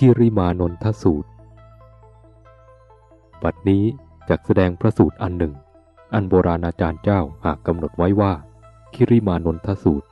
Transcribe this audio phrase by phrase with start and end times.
[0.00, 1.30] คิริมานนทสูตร
[3.42, 3.84] บัดนี้
[4.28, 5.52] จากแสดงพระสูตรอันหนึ่ง
[6.14, 8.32] อันโบราณอาจารย์เจ้าหากกำหนดไว้ว่า
[8.94, 10.06] คิริมานนทสูตร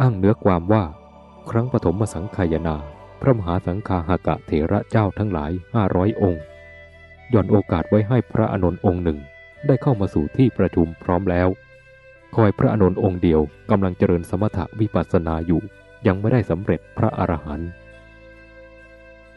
[0.00, 0.84] อ้างเนื้อความว่า
[1.50, 2.76] ครั้งปฐมสังขายนา
[3.20, 6.42] พระมหาสังฆาหากะเถระเจ้าทั้งหลายห้าร้อยองค์
[7.32, 9.18] ย่อนโอกาสไว้ให้พระอนนท์องค์หนึ่ง
[9.66, 11.48] ได้เข้ามาสู่ที่ประชุมพร้อมแล้ว
[12.36, 13.40] คอยพระอนนท์องค์เดียว
[13.70, 15.60] กำลังเจริญสมถะวิปัสสนาอยู่
[16.06, 17.70] ยังไม่ได้สำเร็จพระอรหันต์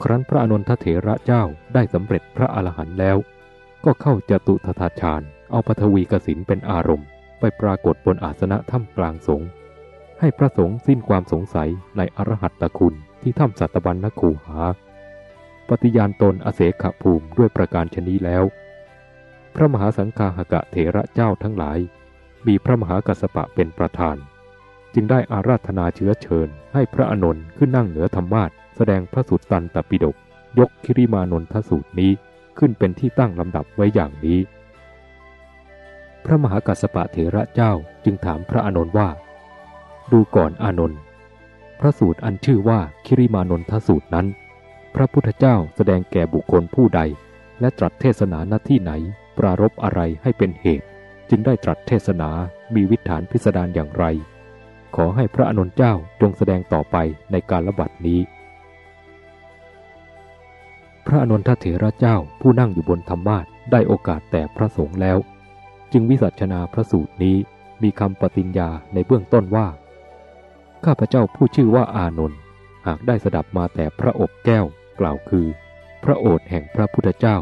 [0.04, 3.18] ครั้นพระอนนทเถระเจ้าได้สำเร็จพระอรหันต์แล้ว
[3.86, 7.08] ก็เข้าจตุทถาฌานเอาปฐวีกสินเป็นอารมณ์
[7.40, 9.48] ไปปรากฏบนอาสนะถ้ำกลางสงฆ์
[10.20, 14.62] ให้พระสงฆ์สิ้นความสงสัยในอรหัตตคุณที่ถ้ำสัตบัญนคูหา
[15.70, 18.44] ปฏิญาณตนอเสขภูมิด้วยประการชนีแล้ว
[19.56, 21.80] พระมหาสังฆาหกะเถระเจ้าทั้งหลาย
[22.48, 24.18] มีพระมหากัสสปะเป็นประธาน
[24.94, 30.16] จึงได้อาราธนาเชื้อเชิญให้พระอนนท์ขึ้นนั่งเหนือธรรมาท แสดงพระสุตตันตปิฎก
[30.60, 32.12] ยกคิริมานนทสูตรนี้
[32.58, 34.40] ขึ้นเป็นที่ตั้งลำดับไว้อย่างนี้
[36.26, 37.72] พระมหากัสปะเถระเจ้า
[38.06, 39.10] จึงถามพระอานนท์ว่า
[40.12, 41.00] ดูก่อนอานนท์
[41.80, 44.28] พระสูตรอันชื่อว่าคิริมานนทสูตรนั้น
[44.96, 47.02] พระพุทธเจ้าแสดงแก่บุคคลผู้ใด
[47.60, 48.92] และตรัสเทศนาหน้าที่ไหน
[49.38, 50.88] ปรารบอะไรให้เป็นเหตุ
[51.30, 52.30] จึงได้ตรัสเทศนา
[52.76, 54.06] มีวิถานพิสดารอย่างไร
[54.96, 56.98] ขอให้พระอานนท์เจ้าจงแสดงต่อไป
[57.32, 58.20] ในการระบัดนี้
[61.12, 65.18] ระอนนทเถระเจ้าผู้นั่งอยู่บนธรรมาทได้โอกาสแต่พระสงฆ์แล้ว
[65.92, 67.38] จึงวิสัชนาพระสูตรนี้
[67.84, 69.68] มีคำปฏิญญาในเบื้องต้นว่า
[70.86, 72.40] ข้าพเจ้าผู้ชื่อว่าอานนท์
[72.88, 74.66] หากได้สดับมาแต่พระอบแก้ว
[75.00, 75.48] กล่าวคือ
[76.04, 77.38] พระโอษฐ์แห่งพระพุทธเจ้า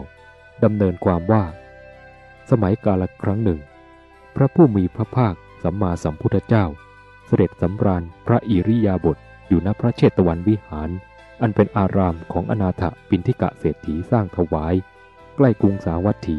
[0.64, 1.44] ดำเนินความว่า
[2.50, 3.60] สมัยกาลครั้งหนึ่ง
[4.36, 6.66] พระผู้มีพระภาคสัมมาสัมพุทธเจ้า
[7.26, 10.90] เสด็จสำราญพระอิริยาบถอยู่ณพระเชตวันวิหาร
[11.42, 14.74] อันเป็นอารามของอนาถปินทิกะเศรษฐีสร้างถวาย
[15.36, 16.38] ใกล้กรุงสาวัตถี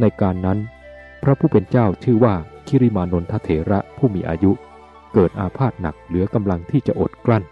[0.00, 0.58] ในการนั้น
[1.22, 2.34] พระผู้เป็นเจ้าชื่อว่า
[2.66, 4.52] คิริมานนทเถระผู้มีอายุ
[5.14, 7.44] เกิดอาพาธหนักเหลือกำลังที่จะอดกลั้น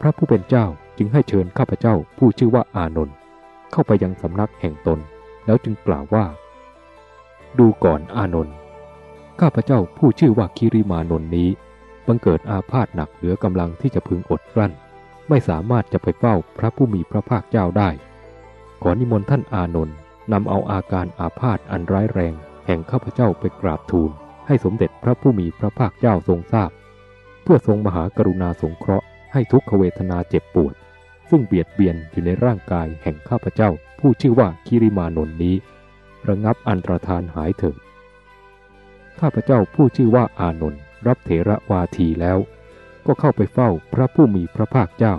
[0.00, 0.66] พระผู้เป็นเจ้า
[0.98, 3.14] จึงให้เชิญข้าพเจ้าผู้ชื่อว่าอานนท์
[3.72, 4.98] เข้าไปยังสำนักแห่งตน
[5.46, 6.24] แล้วจึงกล่าวว่า
[7.58, 8.54] ดูก่อนอานนท์
[9.40, 11.48] ข้าพเจ้าผู้ชื่อว่าคิริมานนท์นี้
[12.06, 14.72] บังเกิดอาพาธหนักเหลือกำลังที่จะพึงอดกลั้น
[15.30, 17.90] ไม่สามารถจะไปเฝ้าพระผู้มีพระภาคเจ้าได้
[18.82, 19.96] ขอนิมนต์ท่านอานนท์
[20.32, 22.34] นำเอาอาการอาพาธอันร้ายแรง
[22.66, 24.10] แห่งข้าพเจ้าไปกราบทูล
[24.46, 26.70] ให้สมเด็จพระผู้มีพระภาคเจ้าทรงทราบ
[27.42, 30.74] เพื่อทรงมหากรุณาสงเคราะห์ให้ทุกขเวทนาเจ็บปวด
[31.30, 33.70] ซึ่งเบียดเบียนอยู่ในร่างกายแห่งข้าพเจ้า
[34.00, 35.56] ผู้ชื่อว่าคิริมานนท์นี้
[36.28, 37.78] ระงับอันตรธานหายเถิด
[39.20, 42.38] ข้าพเจ้าผู้ชื่อว่าอานนท์รับเถระวาทีแล้ว
[43.06, 45.14] ก็เข้าไปเฝ้าพระผู้มีพระภาคเจ้า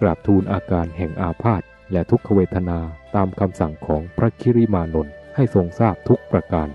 [0.00, 1.62] กราบทูลอาการแห่งอาพาธ
[1.92, 2.78] และทุกขเวทนา
[3.14, 6.68] ตามคำสั่งของพระคิริมานนท์ให้ทรงทราบทุกประการ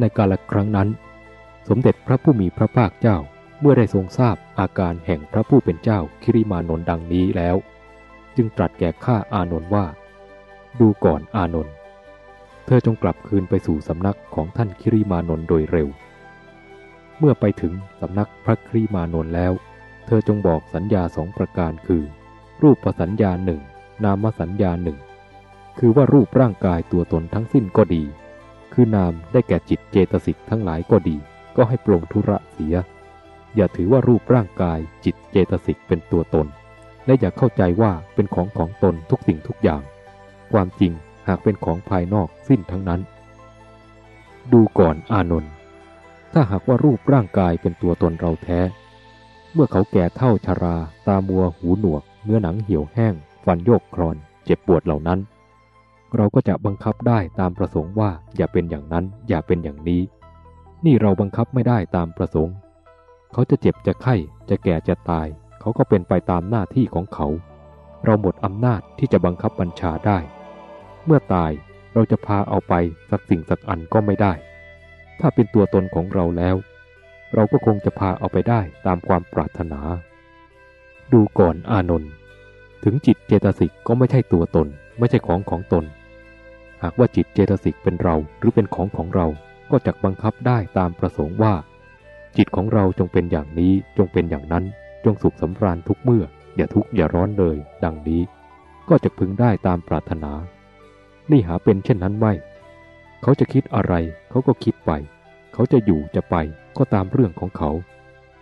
[0.00, 0.88] ในกาลครั้งนั้น
[1.68, 3.18] สมเด็จพระผู้มีพระภาคเจ้า
[3.60, 7.56] เมื่อได้ทรงทราบอาการแห่งพระผู้เป็นเจ้าคิริมานนท์ดังนี้แล้ว
[8.36, 9.86] จึงตรัสแก่ข้าอานนท์ว่า
[10.80, 11.74] ดูก่อนอานนท์
[12.66, 15.88] เธอจงกลับคืนไปสู่สำนักของท่านคิริมานนท์โดยเร็ว
[17.18, 19.52] เมื่อไปถึงสำนักพระคริมานนท์แล้ว
[20.06, 22.02] เธอจงบอกสัญญาสองประการคือ
[22.62, 23.60] รูปประสัญญาหนึ่ง
[24.04, 24.98] นามสัญญาหนึ่ง
[25.78, 28.02] คือว่ารูปร่างกายตัวตนทั้งสิ้นก็ดี
[28.72, 31.16] คือนามได้แก่จิตเจตสิกทั้งหลายก็ดี
[31.56, 32.74] ก็ให้ปลงธุระเสีย
[33.56, 36.46] อย่าถือว่ารูปร่างกายจิตเจตสิกเป็นตัวตน
[37.06, 39.82] และอย่าเข้าใจว่าเป็นของของตนทุกสิ่งทุกอย่าง
[40.52, 40.92] ความจริง
[41.28, 43.00] หากเป็นของภายนอกสิ้นทั้งนั้น
[44.52, 45.52] ดูก่อนอานนท์
[46.32, 48.60] ถ้าหากว่ารูปร่างกายเป็นตัวตนเราแท้
[49.52, 55.18] เมื่อเขาแก่เท่าชารา ตามัวหูหนวก เนื้อหนังเหี่ยวแห้ง ฟันโยกคลอน เจ็บปวดเหล่านั้น
[56.16, 60.02] เราก็จะบังคับได้ตามประสงค์ว่าอย่าเป็นอย่างนั้นอย่าเป็นอย่างนี้
[60.84, 62.54] นี่เราบังคับไม่ได้ตามประสงค์
[63.32, 64.14] เขาจะเจ็บจะไข้
[64.48, 65.26] จะแก่จะตาย
[65.60, 67.26] เขาก็เป็นไปตามหน้าที่ของเขา
[68.04, 70.18] เราหมดอำนาจที่จะบังคับบัญชาได้
[71.04, 71.52] เมื่อตาย
[71.94, 72.74] เราจะพาเอาไป
[73.10, 74.32] สักสิ่งสักอันก็ไม่ได้
[75.20, 76.56] ถ้าเป็นตัวตนของเราแล้ว
[77.34, 79.80] เราก็คงจะพาเอาไปได้ตามความปรารถนา
[81.12, 82.12] ดูก่อนอานนท์
[82.84, 84.68] ถึงจิตเจตสิกก็ไม่ใช่ตัวตน
[84.98, 85.84] ไม่ใช่ของของตน
[86.82, 89.26] หากว่าจิตเจตสิกเป็นเราหรือเป็นของของเรา
[89.70, 91.54] ก็จะบังคับได้ตามประสงค์ว่า
[92.36, 94.64] จิตของเราจงเป็นอย่างนี้จงเป็นอย่างนั้น
[95.04, 96.24] จงสุขสำราญทุกเมื่อ
[96.56, 98.22] อย่าทุกข์อย่าร้อนเลย ดังนี้
[98.88, 100.32] ก็จะพึงได้ตามปรารถนา
[101.30, 102.32] นี่หาเป็นเช่นนั้นไม่
[103.22, 103.94] เขาจะคิดอะไร
[104.30, 104.92] เขาก็คิดไป
[105.52, 106.36] เขาจะอยู่จะไป
[106.76, 107.70] ก็ตามเรื่องของเขา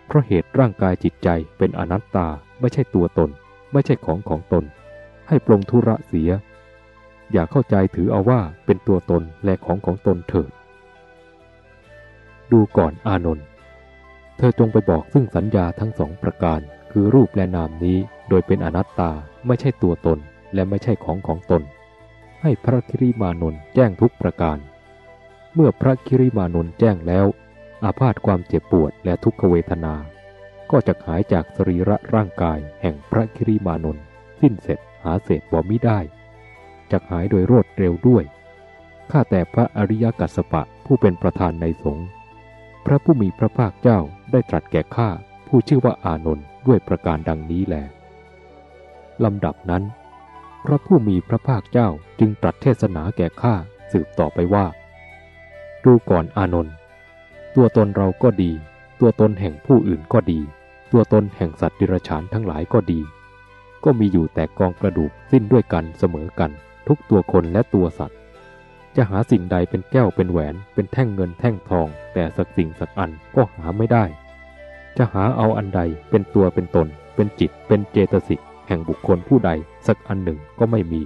[0.06, 1.28] เพราะเหตุร่างกายจิตใจ
[1.58, 2.28] เป็นอนัตตา
[2.60, 3.30] ไม่ใช่ตัวตน
[3.72, 4.64] ไม่ใช่ของของตน
[5.28, 6.30] ให้ปรงธุระเสีย
[7.32, 10.50] อย่าเข้าใจถือเอาว่าเป็นตัวตนและของของตนเถิด
[12.52, 13.46] ดูก่อนอานนท์
[14.36, 16.60] เธอจงไปบอกซึ่งสัญญาทั้งสองประการ
[16.92, 19.10] คือรูปและนามนี้โดยเป็นอนัตตา
[19.46, 20.18] ไม่ใช่ตัวตน
[20.54, 21.62] และไม่ใช่ของของตน
[22.42, 24.58] ให้พระคิริมานนท์แจ้งทุกประการ
[25.54, 27.26] เมื่อพระคิริมานนท์แจ้งแล้ว
[27.84, 29.94] อาพาธความเจ็บปวดและทุกขเวทนา
[30.70, 34.04] ก็จะหายจากสรีระร่างกายแห่งพระคิริมานนท์
[34.40, 35.98] สิ้นเสร็จหาเศษบ่มิได้
[36.90, 38.24] จะหายโดยรวดเร็วด้วย
[39.10, 42.08] ข้าแต่พระอริยกัสสปะผู้เป็นประธานในสงฆ์
[42.86, 43.98] พระผู้มีพระภาคเจ้า
[44.32, 45.08] ได้ตรัสแก่ข้า
[45.48, 47.76] ผู้ชื่อว่าอานนท์ด้วยประการดังนี้แหล
[49.24, 49.82] ลำดับนั้น
[50.66, 51.88] พระผู้มีพระภาคเจ้า
[52.20, 53.54] จึงตรัสเทศนาแก่ข้า
[53.92, 54.66] สืบต่อไปว่า
[55.84, 56.74] ดูก่อนอานนท์
[57.54, 58.52] ตัวตนเราก็ดี
[59.00, 60.40] ตัวตนแห่งผู้อื่นก็ดี
[60.92, 63.00] ตัวตนแห่งสัตว์ดิรฉานทั้งหลายก็ดี
[63.84, 66.50] ก็มีอยู่แต่กองกระดูกสิ้นด้วยกันเสมอกัน
[66.88, 68.18] ทุกตัวคนและตัวสัตว์
[68.96, 74.04] จะหาสิ่งใดเป็นแก้วเป็นแหวน เป็นแท่งเงินแท่งทอง แต่สักสิ่งสักอันก็หาไม่ได้
[74.96, 75.80] จะหาเอาอันใด
[76.10, 79.50] เป็นตัวเป็นตน เป็นจิตเป็นเจตสิก แห่งบุคคลผู้ใด
[79.86, 81.02] สักอันหนึ่งก็ไม่มี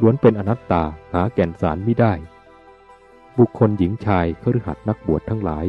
[0.00, 0.82] ล้วนเป็นอนัตตา
[1.12, 2.12] หาแก่นสารไม่ได้
[3.38, 5.66] บุคคลหญิงชายคฤหัสนักบวชทั้งหลาย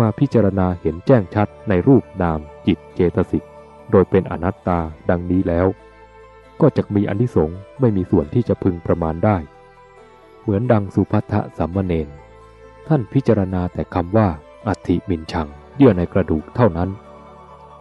[0.00, 3.44] มาพิจารณาเห็นแจ้งชัดในรูปนามจิตเจตสิก
[3.90, 4.78] โดยเป็นอนัตตา
[5.10, 5.66] ดังนี้แล้ว
[6.60, 9.36] ก็จะมีอนิสงส์ไม่มีส่วนที่จะพึงประมาณได้
[10.42, 12.08] เหมือนดังสุภัทะสัมมเนน
[12.88, 14.28] ท่านพิจารณาแต่คำว่า
[14.66, 16.90] อัติมินชัง เยื่อในกระดูกเท่านั้น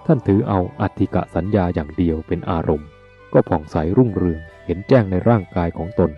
[0.10, 2.90] ท่านถือเอาอัติกะสัญญาอย่างเดียวเป็นอารมณ์
[3.34, 6.12] ก็ผ่องใสรุ่งเรืองเห็นแจ้งในร่างกายของตน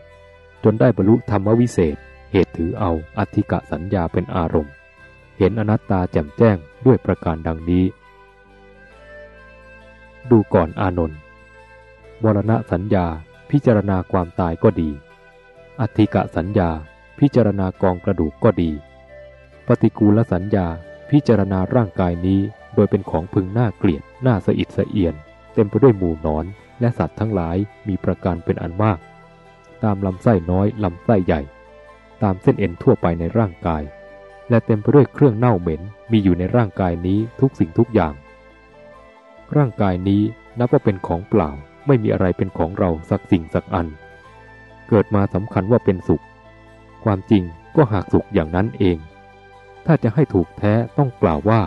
[0.64, 1.96] จนได้บรรลุธรรมวิเศษ
[2.32, 4.74] เหตุถือเอาอัติกะสัญญาเป็นอารมณ์
[5.38, 7.86] เห็นอนัตตาแจ่มแจ้งด้วยประการดังนี้
[10.32, 11.20] ดูก่อนอานนท์
[12.24, 13.06] มรณะสัญญา
[13.52, 14.90] พิจารณาความตายก็ดี
[15.80, 16.70] อัติกะสัญญา
[17.20, 18.72] พิจารณากองกระดูกก็ดี
[19.68, 20.68] ปฏิกูลสัญญา
[21.10, 22.42] พิจารณาร่างกายนี้
[22.76, 25.16] โดยเป็นของพึงน่าเกลียดน่าสะอิดสะเอียน
[25.54, 26.46] เต็มไปด้วยหมู่นอน
[26.80, 27.58] และสัตว์ทั้งหลาย
[27.88, 29.00] มีประการเป็นอันมาก
[29.84, 31.42] ตามลำไส้น้อยลำไส้ใหญ่
[32.24, 33.84] ตามเส้นเอ็นทั่วไปในร่างกาย
[34.50, 35.82] และเต็มไปด้วยเครื่องเน่าเหม็น
[36.12, 38.14] มีอยู่ในร่างกายนี้ทุกสิ่งทุกอย่าง
[39.58, 40.22] ร่างกายนี้
[40.60, 41.50] นับว่าเป็นของเปล่า
[41.88, 43.88] ไม่มีอะไรเป็นของเราสักสิ่งสักอัน
[44.90, 46.24] เกิดมาสำคัญว่าเป็นสุข
[47.04, 47.44] ความจริง
[47.76, 48.98] ก็หากสุขอย่างนั้นเอง
[49.86, 51.62] ถ้าจะให้ถูกแท้ต้องกล่าวว่า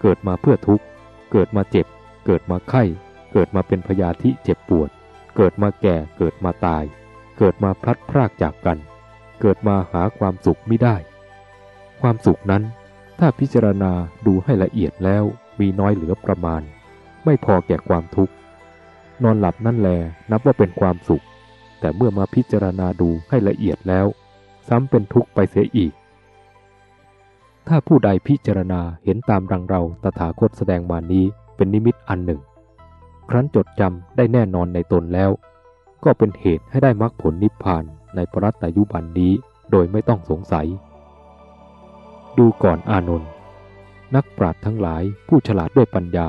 [0.00, 0.84] เกิดมาเพื่อทุกข์
[1.32, 1.86] เกิดมาเจ็บ
[2.26, 2.82] เกิดมาไข้
[3.32, 4.90] เกิดมาเป็นพยาธิเจ็บปวด
[5.36, 6.84] เกิดมาแก่ เกิดมาตาย
[7.38, 8.78] เกิดมาพลัดพรากจากกัน
[9.40, 10.96] เกิดมาหาความสุขไม่ได้
[12.00, 12.62] ความสุขนั้น
[13.18, 13.92] ถ้าพิจารณา
[14.26, 15.24] ดูให้ละเอียดแล้ว
[15.60, 16.62] มีน้อยเหลือประมาณ
[17.24, 18.34] ไม่พอแก่ความทุกข์
[19.22, 19.88] นอนหลับนั่นแล
[20.30, 21.24] นับว่าเป็นความสุข
[21.80, 24.06] แต่เมื่อมาพิจารณาดูให้ละเอียดแล้ว
[24.68, 25.92] ซ้ำเป็นทุกข์ไปเสียอีก
[27.68, 31.24] ถ้าผู้ใดพิจารณาเห็นตามรังเราตถาคตแสดงมานี้
[31.56, 32.40] เป็นนิมิตอันหนึ่ง
[33.30, 35.30] ครั้นจดจำได้แน่นอนในตนแล้ว
[36.04, 37.84] ก็เป็นเหตุให้ได้มรรคผลนิพพาน
[38.16, 39.32] ในปรัตตายุบันนี้
[39.70, 40.66] โดยไม่ต้องสงสัย
[42.38, 43.30] ดูก่อนอานนท์
[44.14, 46.28] นักปราชญ์ทั้งหลายผู้ฉลาดด้วยปัญญา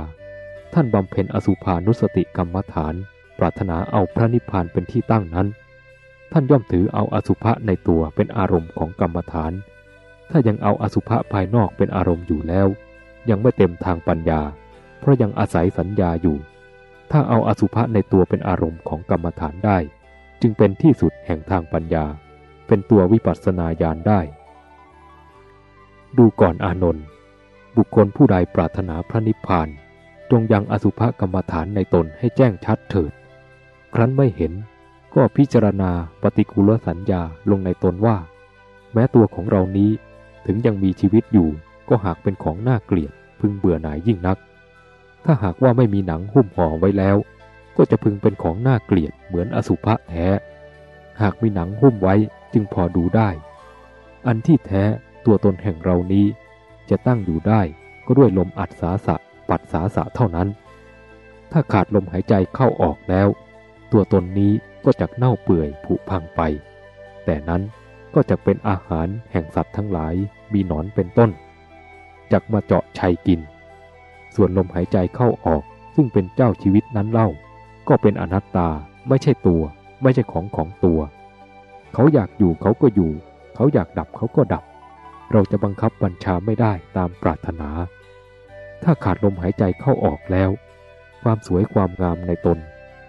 [0.74, 2.94] ท่านบำเพ็ญอสุภานุสติกรรมฐาน
[3.40, 5.48] ปรารถนาเอาพระนิพพานเป็นที่ตั้งนั้น
[6.32, 9.52] ท่านย่อมถือเอาอสุภะในตัวเป็นอารมณ์ของกรรมฐาน
[10.30, 12.68] ถ้ายังเอาอสุภะภายนอกเป็นอารมณ์อยู่แล้ว
[13.30, 14.42] ยังไม่เต็มทางปัญญา
[15.00, 16.38] เพราะยังอาศัยสัญญาอยู่
[17.12, 19.78] ถ้าเอาอสุภะในตัวเป็นอารมณ์ของกรรมฐานได้
[20.42, 22.06] จึงเป็นที่สุดแห่งทางปัญญา
[22.68, 24.20] เป็นตัววิปัสสนาญาณได้
[26.18, 27.06] ดูก่อนอานนท์
[27.78, 29.68] บุคคลผู้ใดปรารถนาพระนิพพาน
[30.32, 33.12] จงยังอสุภกรรมฐานในตนให้แจ้งชัดเถิด
[33.94, 34.54] ครั้นไม่เห็น
[35.16, 38.18] ก็พิจารณาปฏิกูลสัญญาลงในตนว่า
[38.94, 39.92] แม้ตัวของเรานี้
[40.52, 41.50] ถึงยังมีชีวิตอยู่
[41.90, 44.38] ก็หากเป็นของน่าเกลียด พึงเบื่อหน่ายยิ่งนัก
[45.26, 47.18] ถ้าหากว่าไม่มีหนังหุ้มห่อไว้แล้ว
[47.78, 50.28] ก็จะพึงเป็นของน่าเกลียดเหมือนอสุภะแท้
[51.22, 52.16] หากมีหนังหุ้มไว้
[52.54, 53.30] จึงพอดูได้
[54.28, 54.84] อันที่แท้
[55.26, 56.26] ตัวตนแห่งเรานี้
[56.90, 57.62] จะตั้งอยู่ได้
[58.06, 59.16] ก็ด้วยลมอัดสาสะ
[59.50, 60.48] ปัดสาสะเท่านั้น
[61.52, 63.28] ถ้าขาดลมหายใจเข้าออกแล้ว
[63.92, 64.52] ตัวตนนี้
[64.86, 66.42] ก็จะเน่าเปื่อยผุพังไป
[67.26, 67.62] แต่นั้น
[68.16, 70.14] ก็จะเป็นอาหารแห่งสัตว์ทั้งหลาย
[70.54, 71.32] มีหนอนเป็นต้น
[72.32, 73.40] จักมาเจาะชัยกิน
[74.36, 75.64] ส่วนลมหายใจเข้าออก
[75.96, 77.30] ซึ่งเป็นเจ้าชีวิตนั้นเล่า
[77.88, 78.70] ก็เป็นอนัตตา
[79.08, 79.64] ไม่ใช่ตัว
[80.02, 81.00] ไม่ใช่ของของตัว
[81.94, 83.12] เขาอยากอยู่เขาก็อยู่
[83.56, 84.64] เขาอยากดับเขาก็ดับ
[85.32, 87.70] เราจะบังคับบัญชาไม่ได้ตามปรารถนา
[88.84, 90.50] ถ้าขาดลมหายใจเข้าออกแล้ว
[91.24, 92.58] ความสวยความงามในตน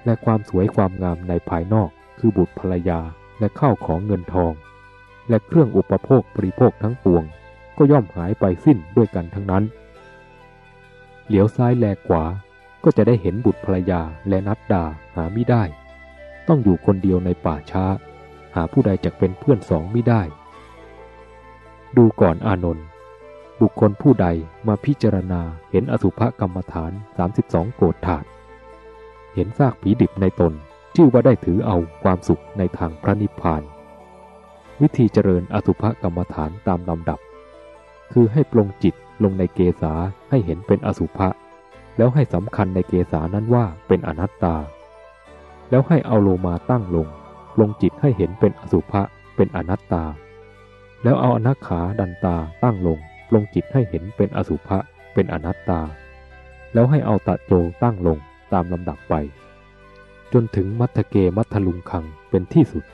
[0.04, 3.00] และความสวยความงามในภายนอก คือบุตรภรรยา
[3.38, 4.52] และข้าวของเงินทอง
[5.30, 7.25] และเครื่องอุปโภคบริโภคทั้งปวง
[7.78, 9.64] ก็ย่อมหายไปสิ้นด้วยกันทั้งนั้น
[11.26, 12.25] เหลียวซ้ายแลขวา
[12.84, 14.84] ก็จะได้เห็นบุตรภรรยาและนัดดา
[15.16, 15.62] หาไม่ได้
[16.49, 17.84] ต้องอยู่คนเดียวในป่าช้า
[18.54, 20.22] หาผู้ใดจะเป็นเพื่อนสองไม่ได้
[21.96, 22.87] ดูก่อนอานนท์
[23.60, 24.26] บุคคลผู้ใด
[24.68, 26.92] มาพิจารณาเห็นอสุภกรรมฐาน
[27.32, 28.25] 32 โกรธถาด
[29.34, 30.52] เห็นซากผีดิบในตน
[30.94, 33.62] ชื่อว่าได้ถือเอาความสุขในทางพระนิพพาน
[34.80, 37.18] วิธีเจริญอสุภกรรมฐานตามลำดับ
[38.12, 38.94] คือให้ปลงจิต
[39.25, 39.92] ลงในเกษา
[40.30, 41.28] ให้เห็นเป็นอสุภะ
[41.96, 44.56] แล้วให้สำคัญในเกษานั้นว่าเป็นอนัตตา
[45.70, 47.08] แล้วให้เอาโลมาตั้งลง
[47.60, 49.02] ลงจิตให้เห็นเป็นอสุภะ
[49.37, 50.04] เป็นอนัตตา
[51.02, 52.99] แล้วเอาอนัขาดันตาตั้งลง
[53.34, 54.78] ลงจิตให้เห็นเป็นอสุภะ
[55.14, 55.80] เป็นอนัตตา
[56.72, 58.18] แล้วให้เอาตะโจตั้งลง
[58.52, 59.14] ตามลำดับไป
[60.32, 62.84] จนถึงมัทเกมัทลุงคังเป็นที่สุด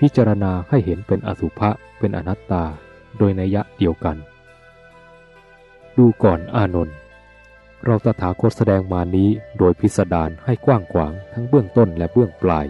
[0.00, 2.64] พิจารณาให้เห็นเป็นอสุภะเป็นอนัตตา
[3.18, 4.16] โดยนัยยะเดียวกัน
[5.96, 6.96] ดูก่อนอานนท์
[7.84, 9.28] เราตถาคตแสดงมานี้
[9.58, 12.66] โดยพิสดารให้กว้างขวางทั้งเบื้องต้นและเบื้องปลาย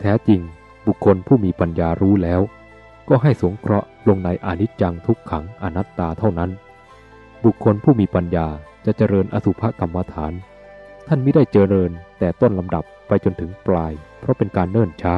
[0.00, 0.40] แท้จริง
[0.86, 2.40] บุคคลผู้มีปัญญารู้แล้ว
[3.08, 6.50] ก็ให้สงเคราะห์ลงในอนิจจังทุกขังอนัตตาเท่านั้น
[7.44, 8.46] บุคคลผู้มีปัญญา
[8.84, 10.32] จะเจริญอสุภกรรมฐาน
[11.08, 15.16] ท่านไม่ได้เจริญแต่ต้นลำดับไปจนถึงปลาย เพราะเป็นการเนิ่นช้า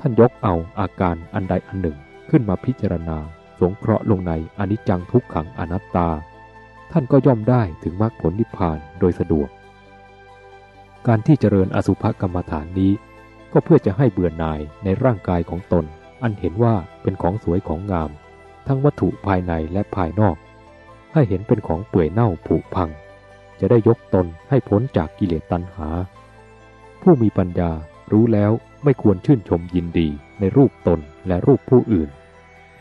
[0.00, 1.96] ท่านยกเอาอาการอันใดอันหนึ่ง
[2.30, 3.18] ขึ้นมาพิจารณา
[3.60, 6.08] สงเคราะห์ลงในอนิจจังทุกขังอนัตตา
[6.92, 9.48] ท่านก็ย่อมได้ถึงมรรคผลนิพพานโดยสะดวก
[11.06, 12.92] การที่เจริญอสุภกรรมฐานนี้
[13.52, 15.84] ก็เพื่อจะให้เบื่อหน่ายในร่างกายของตน
[16.22, 18.10] อันเห็นว่าเป็นของสวยของงาม
[18.66, 20.36] ทั้งวัตถุภายในและภายนอก
[21.12, 22.90] ให้เห็นเป็นของเปื่อยเน่าผุพัง
[23.60, 25.88] จะได้ยกตนให้พ้นจากกิเลสตัณหา
[27.02, 27.70] ผู้มีปัญญา
[28.12, 28.52] รู้แล้ว
[28.84, 30.08] ไม่ควรชื่นชมยินดี
[30.40, 32.08] ในรูปตนและรูปผู้อื่น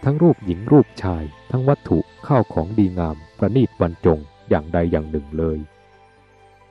[0.03, 4.19] ทั้งรูปหญิงรูปชาย ทั้งวัตถุข้าวของดีงามประนีตบรรจง
[4.49, 5.59] อย่างใดอย่างหนึ่งเลย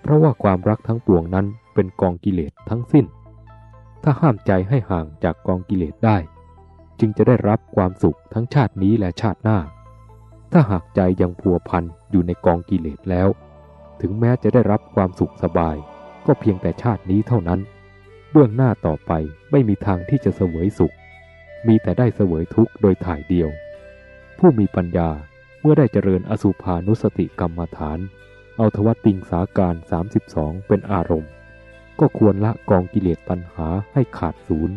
[0.00, 3.06] เพราะว่าความรักทั้งปวงนั้นเป็นกองกิเลสทั้งสิ้น
[4.02, 6.16] ถ้าห้ามใจให้ห่างจากกองกิเลสได้
[7.00, 9.58] จึงจะได้รับความสุขทั้งชาตินี้และชาติหน้า
[10.52, 13.28] ถ้าหากใจยังพัวพันอยู่ในกองกิเลสแล้ว
[14.00, 15.76] ถึงแม้จะได้รับความสุขสบาย
[16.26, 17.60] ก็เพียงแต่ชาตินี้เท่านั้น
[18.30, 19.12] เบื้องหน้าต่อไป
[19.50, 20.94] ไม่มีทางที่จะเสวยสุข
[21.66, 23.48] มีแต่ได้เสวยทุกข์โดยถ่ายเดียว
[24.38, 25.10] ผู้มีปัญญา
[25.60, 27.98] เมื่อได้เจริญอสุภานุสติกรรมฐาน
[28.56, 29.74] เอาทวติงสาการ
[30.20, 31.32] 32 เป็นอารมณ์
[32.00, 34.76] ก็ควรละกองกิเลสตัณหาให้ขาดศูนย์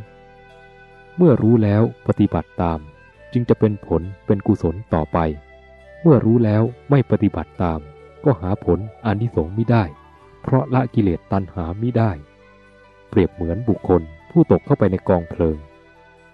[1.17, 2.79] เมื่อรู้แล้วปฏิบัติตาม
[3.33, 5.17] จึงจะเป็นผลเป็นกุศลต่อไป
[6.01, 7.79] เมื่อรู้แล้วไม่ปฏิบัติตาม
[8.23, 9.83] ก็หาผลอานิสงส์ไม่ได้
[10.41, 12.11] เพราะละกิเลสตัณหาไม่ได้
[13.09, 14.01] เปรียบเหมือนบุคคล
[14.31, 15.57] ผู้ตกเข้าไปในกองเพลิง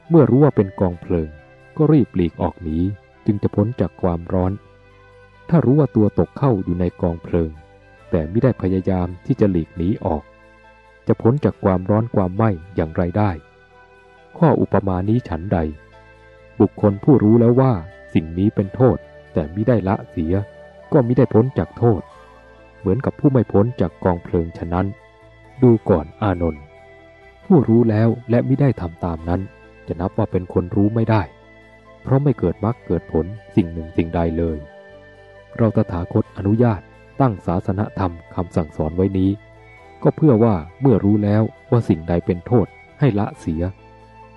[0.10, 1.30] เมื่อรู้ว่าเป็นกองเพลิง
[1.78, 2.80] ก็รีบหลีกออกหนี
[3.26, 4.52] จึงจะพ้นจากความร้อน
[5.50, 7.52] ถ้ารู้ว่าตัวตกเข้าอยู่ในกองเพลิง
[8.12, 10.24] แต่ไม่ได้พยายามที่จะหลีกหนีออก
[11.08, 13.32] จะพ้นจากความร้อนความไหม้อย่างไรได้
[14.38, 15.58] ข้ออุปมานี้ฉันใด
[16.60, 17.74] บุคคลผู้รู้แล้วว่า
[18.14, 18.98] สิ่งนี้เป็นโทษ
[19.34, 20.34] แต่ไม่ได้ละเสีย
[20.94, 22.02] ก็ไม่ได้พ้นจากโทษ
[22.80, 24.86] เหมือนกับผู้ไม่พ้นจากกองเพลิงฉะนั้น
[25.64, 26.64] ดูก่อนอานนท์
[27.46, 29.42] ผู้รู้แล้วและไม่ได้ทำตามนั้น
[29.88, 31.22] จะนับว่าเป็นคนรู้ไม่ได้
[32.04, 34.58] เพราะไม่เกิดมรรคเกิดผลสิ่งหนึ่งสิ่งใดเลย
[35.58, 36.82] เราตถาคตอนุญาต
[37.22, 39.32] ตั้งศาสนธรรมคำสั่งสอนไว้นี้
[40.04, 42.68] ก็เพื่อว่าเมื่อรู้แล้วว่าสิ่งใดเป็นโทษ
[43.00, 43.62] ให้ละเสีย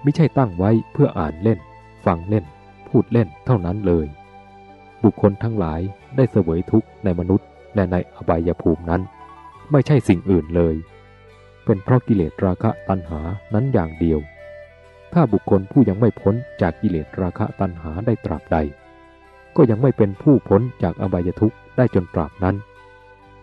[0.03, 1.59] ไม่ใช่ตั้งไว้เพื่ออ่านเล่น
[2.07, 2.45] ฟังเล่น
[2.89, 4.07] พูดเล่นเท่านั้นเลย
[5.03, 5.81] บุคคลทั้งหลาย
[6.17, 9.03] ได้เสวยทุกข์ในมนุษย์และในอบายภูมินั้น
[9.73, 10.75] ไม่ใช่สิ่งอื่นเลย
[11.71, 13.21] เป็นเพราะกิเลสราคะตัณหา
[13.55, 14.19] นั้นอย่างเดียว
[15.13, 18.57] ถ้าบุคคลผู้ยังไม่พ้นจากกิเลสราคะตัณหาได้ตราบใด
[19.57, 22.57] ก็ยังไม่เป็นผู้พ้นจากอบายทุกข์ได้จนตราบนั้น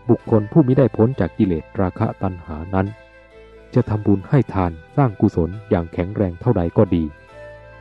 [0.09, 2.87] บุคคลผู้มิได้พ้นจากกิเลสราคะตัณหานั้น
[3.75, 7.03] จะทำบุญให้ทานสร้างกุศลอย่างแข็งแรงเท่าใดก็ดี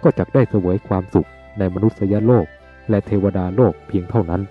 [0.02, 2.46] ก็จะได้เสวยความสุขในมนุษยโลก
[2.90, 4.42] และเทวดาโลกเพียงเท่านั้น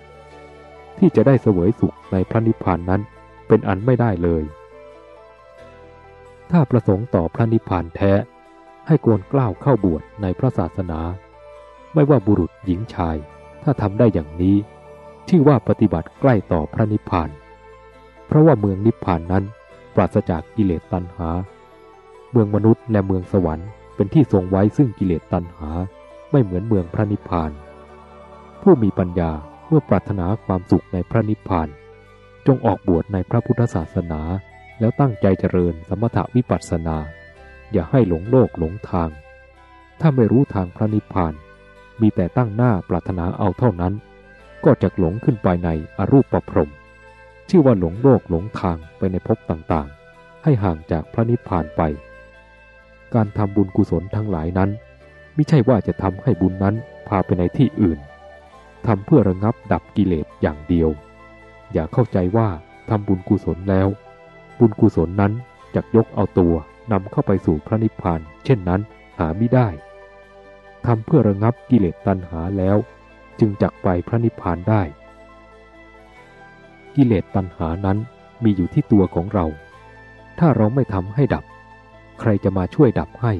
[0.98, 3.00] ที่จะได้เสวยสุขในพระนิพพานนั้น
[3.48, 4.44] เป็นอันไม่ได้เลย
[6.50, 8.12] ถ้าประสงค์ต่อพระนิพพานแท้
[8.86, 11.00] ให้โกนกล้าวเข้าบวชในพระศาสนา
[11.94, 13.16] ไม่ว่าบุรุษหญิงชาย
[13.62, 14.56] ถ้าทำได้อย่างนี้
[15.28, 17.30] ชื่ว่าปฏิบัติใกล้ต่อพระนิพพาน
[18.26, 19.44] เพราะว่าเมืองนิพพานนั้น
[19.94, 21.30] ปราศจากกิเลสตัณหา
[22.30, 25.70] เมืองมนุษย์และเมืองสวรรค์เป็นที่ทรงไว้ซึ่งกิเลสตัณหา
[26.30, 27.50] ไม่เหมือนเมืองพระนิพพาน
[28.62, 29.32] ผู้มีปัญญา
[29.68, 31.68] เมื่อปรารถนาความสุขในพระนิพพาน
[32.46, 34.20] จงออกบวชในพระพุทธศาสนา
[34.80, 36.96] แล้วตั้งใจเจริญสมถวิปัสสนา
[37.72, 39.10] อย่าให้หลงโลกหลงทาง
[40.00, 41.34] ถ้าไม่รู้ทางพระนิพพาน
[42.00, 43.94] มีแต่ตั้งหน้าปรารถนาเอาเท่านั้น
[44.64, 46.70] ก็จะหลงขึ้นไปในอรูปประพรม
[47.48, 51.82] ชื่อว่าหลงโลกหลงทางไปในภพต่างๆ ให้ห่างจากพระนิพพานไป
[53.14, 54.70] การทำบุญกุศลทั้งหลายนั้น
[55.34, 56.74] ไม่ใช่ว่าจะทำให้บุญนั้น
[57.08, 57.98] พาไปในที่อื่น
[58.86, 60.90] ทำเพื่อระงับดับกิเลสอย่างเดียว
[61.72, 62.48] อย่าเข้าใจว่า
[62.90, 63.88] ทำบุญกุศลแล้ว
[64.58, 65.32] บุญกุศลนั้น
[65.74, 66.54] จะยกเอาตัว
[66.92, 68.80] นำเข้าไปสู่พระนิพพาน เช่นนั้น
[69.18, 69.68] หาไม่ได้
[70.86, 72.76] ทำเพื่อระงับกิเลสตัณหาแล้ว
[73.40, 74.82] จึงจักไปพระนิพพานได้
[76.96, 77.98] กิเลสตัณหานั้น
[78.44, 79.46] มีอยู่ที่ตัวของเรา
[80.38, 81.44] ถ้าเราไม่ทำให้ดับ
[82.20, 83.32] ใครจะมาช่วยดับให้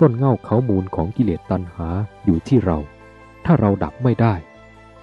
[0.00, 1.88] ต้นเง่าเขามูลของกิเลสตัณหา
[2.24, 2.78] อยู่ที่เรา
[3.44, 4.34] ถ้าเราดับไม่ได้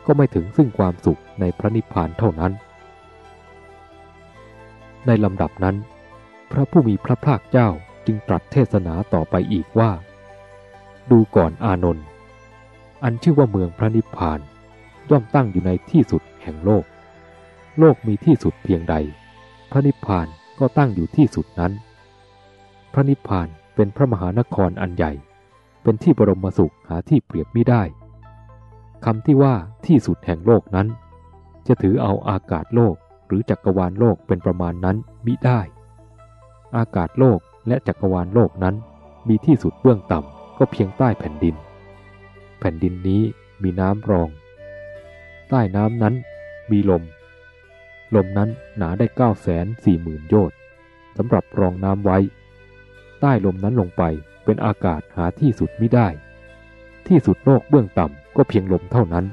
[0.06, 2.52] ก็ไม่ถึงซึ่งความสุขในพระนิพพานเท่านั้น
[5.08, 5.76] ในลำดับนั้น
[6.52, 7.70] พระผู้มีพระภาคเจ้า
[8.06, 9.92] จึงตรัสเทศนาต่อไปอีกว่า
[11.12, 12.06] ดูก่อนอานนท์
[13.04, 14.40] อันชื่อว่าเมืองพระนิพพาน
[15.10, 16.86] ย่อมตั้งอยู่ในที่สุดแห่งโลก
[17.80, 18.96] โลกมีที่สุดเพียงใด
[19.72, 20.28] พระนิพพาน
[20.60, 21.74] ก็ตั้งอยู่ที่สุดนั้น
[22.94, 25.12] พระนิพพานเป็นพระมหานครอันใหญ่
[25.84, 27.84] เป็นที่บรมสุขหาที่เปรียบไม่ได้
[29.06, 30.88] คำที่ว่าที่สุดแห่งโลกนั้น
[31.68, 32.96] จะถือเอาอากาศโลก
[33.28, 35.60] หรือจักรวาลโลกเป็นประมาณนั้นมิได้
[36.78, 38.76] อากาศโลกและจักรวาลโลกนั้น
[39.28, 41.56] มีที่สุดเบื้องต่ำก็เพียงใต้แผ่นดิน
[42.60, 43.22] แผ่นดินนี้
[43.64, 44.30] มีน้ำรอง
[45.50, 46.14] ใต้น้ำนั้น
[46.72, 47.04] มีลม
[48.16, 50.58] ลมนั้นหนาได้เก้าแสนสี่หมื่นโยชน์
[51.18, 52.18] สำหรับรองน้ำไว้
[53.22, 54.04] ใต้ลมนั้นลงไป
[54.46, 56.08] เป็นอากาศหาที่สุดไม่ได้
[57.08, 59.26] ที่สุดโลกเบื้องต่ำก็เพียงลมเท่านั้น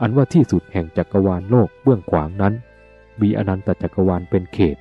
[0.00, 2.54] อันว่าที่สุดแห่งจักรวาลโลกเบื้องขวางนั้น
[3.22, 4.76] มีอนันตจักรวาลเป็นเขต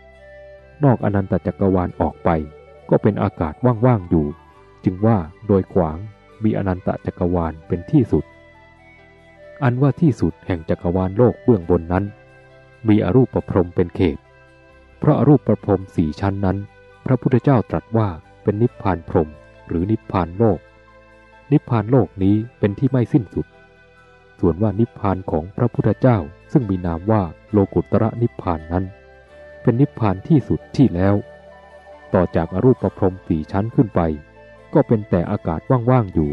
[0.83, 2.29] นอกอนันตจักรวาลออกไป
[2.89, 3.53] ก็เป็นอากาศ
[3.85, 4.25] ว่างๆอยู่
[4.83, 5.97] จึงว่าโดยขวาง
[6.43, 8.25] มีอนันตจักรวาลเป็นที่สุด
[9.63, 12.05] อันว่าที่สุดแห่งจักรวาลโลกเบื้องบนนั้น
[12.87, 14.17] มีอรูปประพรมเป็นเขต
[14.99, 16.57] เพราะอรูปประพรมสี่ชั้นนั้น
[17.05, 18.09] พระพุทธเจ้าตรัสว่า
[18.43, 19.29] เป็นนิพพานพรม
[19.67, 20.59] หรือนิพพานโลก
[21.51, 23.45] นิพพานโลกนี้เป็นที่ไม่สิ้นสุด
[24.39, 26.17] ส่วนว่านิพพานของพระพุทธเจ้า
[26.51, 28.85] ซึ่งมีนามว่าโลกุตระนิพพานนั้น
[29.61, 31.15] เป็นนิพพานที่สุดที่แล้ว
[32.13, 34.01] ต่อจากอรูปประพรมสี่ชั้นขึ้นไป
[34.73, 36.31] ก็เป็นแต่อากาศว่างๆอยู่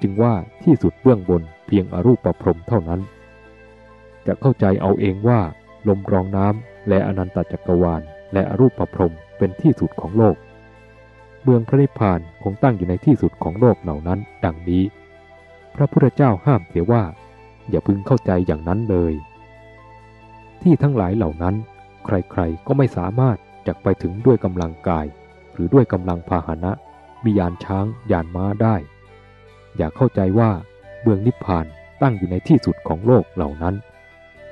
[0.00, 0.34] จึงว่า
[0.64, 3.00] ที่สุดเบื้องบนเพียงอรูปประพรมเท่านั้น
[4.26, 5.40] จะเข้าใจเอาเองว่า
[5.88, 10.36] ลมรองน้ำและอนันตจักรวาล และอรูปประพรมเป็นที่สุดของโลก
[11.44, 14.82] เมืองพระนิพพานคงตั้งอยู่ในที่สุดของโลกเหล่านั้น ดังนี้
[15.74, 17.02] พระพุทธเจ้าห้ามเสียว่า
[17.70, 19.14] อย่าพึงเข้าใจอย่างนั้นเลย
[20.62, 21.54] ที่ทั้งหลายเหล่านั้น
[22.04, 25.06] ใครๆก็ไม่สามารถจะไปถึงด้วยกำลังกาย
[25.54, 26.72] หรือด้วยกำลังพาหนะ
[27.24, 28.76] มียานช้างยานม้าได้
[29.76, 30.50] อย่าเข้าใจว่า
[31.02, 31.66] เมืองนิพพาน
[32.02, 33.74] ตั้งอยู่ในที่สุดของโลกเหล่านั้น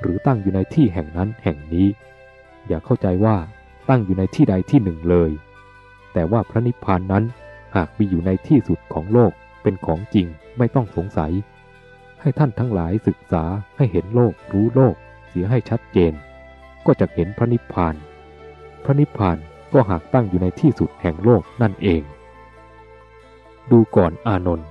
[0.00, 1.88] หรือตั้งอยู่ในที่แห่งนั้นแห่งนี้
[2.68, 3.36] อย่าเข้าใจว่า
[3.88, 5.30] ตั้งอยู่ในที่ใดที่หนึ่งเลย
[6.12, 7.24] แต่ว่าพระนิพพานนั้น
[7.76, 10.26] หากมีอยู่ในที่สุดของโลกเป็นของจริง
[10.58, 11.32] ไม่ต้องสงสัย
[12.20, 13.44] ให้ท่านทั้งหลายศึกษา
[13.76, 14.94] ให้เห็นโลกรู้โลก
[15.28, 16.12] เสียให้ชัดเจน
[16.86, 17.94] ก็จะเห็นพระนิพพาน
[18.84, 19.36] พระนิพพาน
[19.72, 22.02] ก็หากตั้งอยู่ในที่สุดแห่งโลกนั่นเอง
[23.70, 24.68] ดูก่อนอานนท์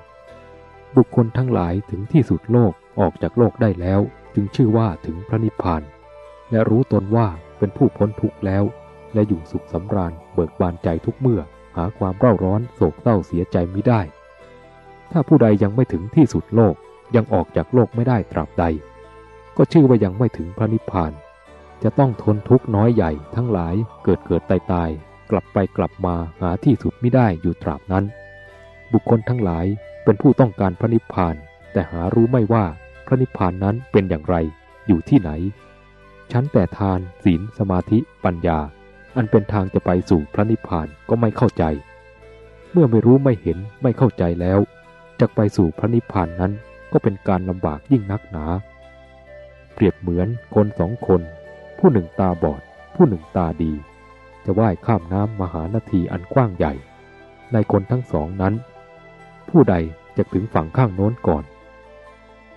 [0.96, 4.00] บุคคลทั้งหลายถึงที่สุดโลกออกจากโลกได้แล้ว
[4.36, 5.82] จึงชื่อว่าถึงพระนิพพาน
[6.52, 8.64] และรู้ตนว่าเป็นผู้พ้นทุกข์แล้ว
[9.14, 11.42] และอยู่สุขสำราญเบิกบานใจทุกเมื่อ
[11.76, 14.02] หาความเร่าร้อนโศกเศร้าเสียใจไม่ได้
[15.12, 16.76] ถ้าผู้ใดยังไม่ถึงที่สุดโลก
[17.15, 18.65] ยังออกจากโลกไม่ได้ตราบใด
[19.58, 21.12] ก็ชื่อว่ายังไม่ถึงพระนิพพาน
[21.84, 24.89] จะต้องทนทุกข์น้อยใหญ่ทั้งหลายเกิดเกิดตายตาย
[25.32, 28.06] กลับไปกลับมาหาที่สุดไม่ได้อยู่ตราบนั้น
[28.93, 29.65] บุคคลทั้งหลาย
[30.04, 31.36] เป็นผู้ต้องการพระนิพพาน
[31.74, 32.65] แต่หารู้ไม่ว่า
[33.06, 34.36] พระนิพพานนั้นเป็นอย่างไร
[34.88, 35.32] อยู่ที่ไหน
[36.32, 38.60] ชั้นแต่ทานศีลสมาธิปัญญา
[39.15, 41.63] อันเป็นทางจะไปสู่พระนิพพานก็ไม่เข้าใจ
[42.72, 44.60] เมื่อไม่รู้ไม่เห็นไม่เข้าใจแล้ว
[45.20, 46.52] จะไปสู่พระนิพพานนั้น
[46.91, 48.45] ก็เป็นการลำบากยิ่งนักหนา
[49.73, 51.21] เปรียบเหมือนคนสองคน
[51.80, 52.62] ผู้หนึ่งตาบอด
[52.95, 53.73] ผู้หนึ่งตาดี
[54.45, 56.73] จะว่ายข้ามน้ำมหานาทีอันกว้างใหญ่
[57.54, 58.54] ในคนทั้งสองนั้น
[59.50, 59.76] ผู้ใด
[60.17, 61.43] จะถึงฝั่งข้างโน้นก่อน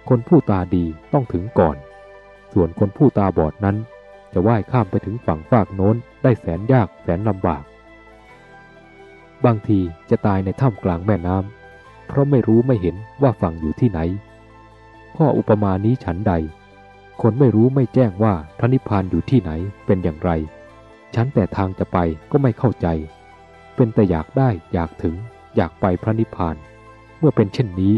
[0.08, 1.76] คนผู้ตาดีต้องถึงก่อน
[2.52, 3.76] ส่วนคนผู้ตาบอดนั้น
[4.32, 7.62] จะว่ายข้ามไปถึงฝั่งฝากโน้นได้แสนยากแสนลำบาก
[9.44, 11.59] บางทีจะตายในถ้ำกลางแม่น้ำ
[12.10, 14.00] เพราะไม่รู้ไม่เห็นว่าฝั่งอยู่ที่ไหน
[15.16, 16.32] ข้ออุปมานี้ฉันใด
[17.22, 19.50] คนไม่รู้ไม่แจ้งว่าพระนิพพานอยู่ที่ไหน
[19.86, 20.30] เป็นอย่างไร
[21.14, 21.98] ฉันแต่ทางจะไป
[22.30, 22.86] ก็ไม่เข้าใจ
[23.76, 25.14] เป็นแต่อยากได้อยากถึง
[25.56, 26.56] อยากไปพระนิพพาน
[27.18, 27.94] เมื่อเป็นเช่นนี้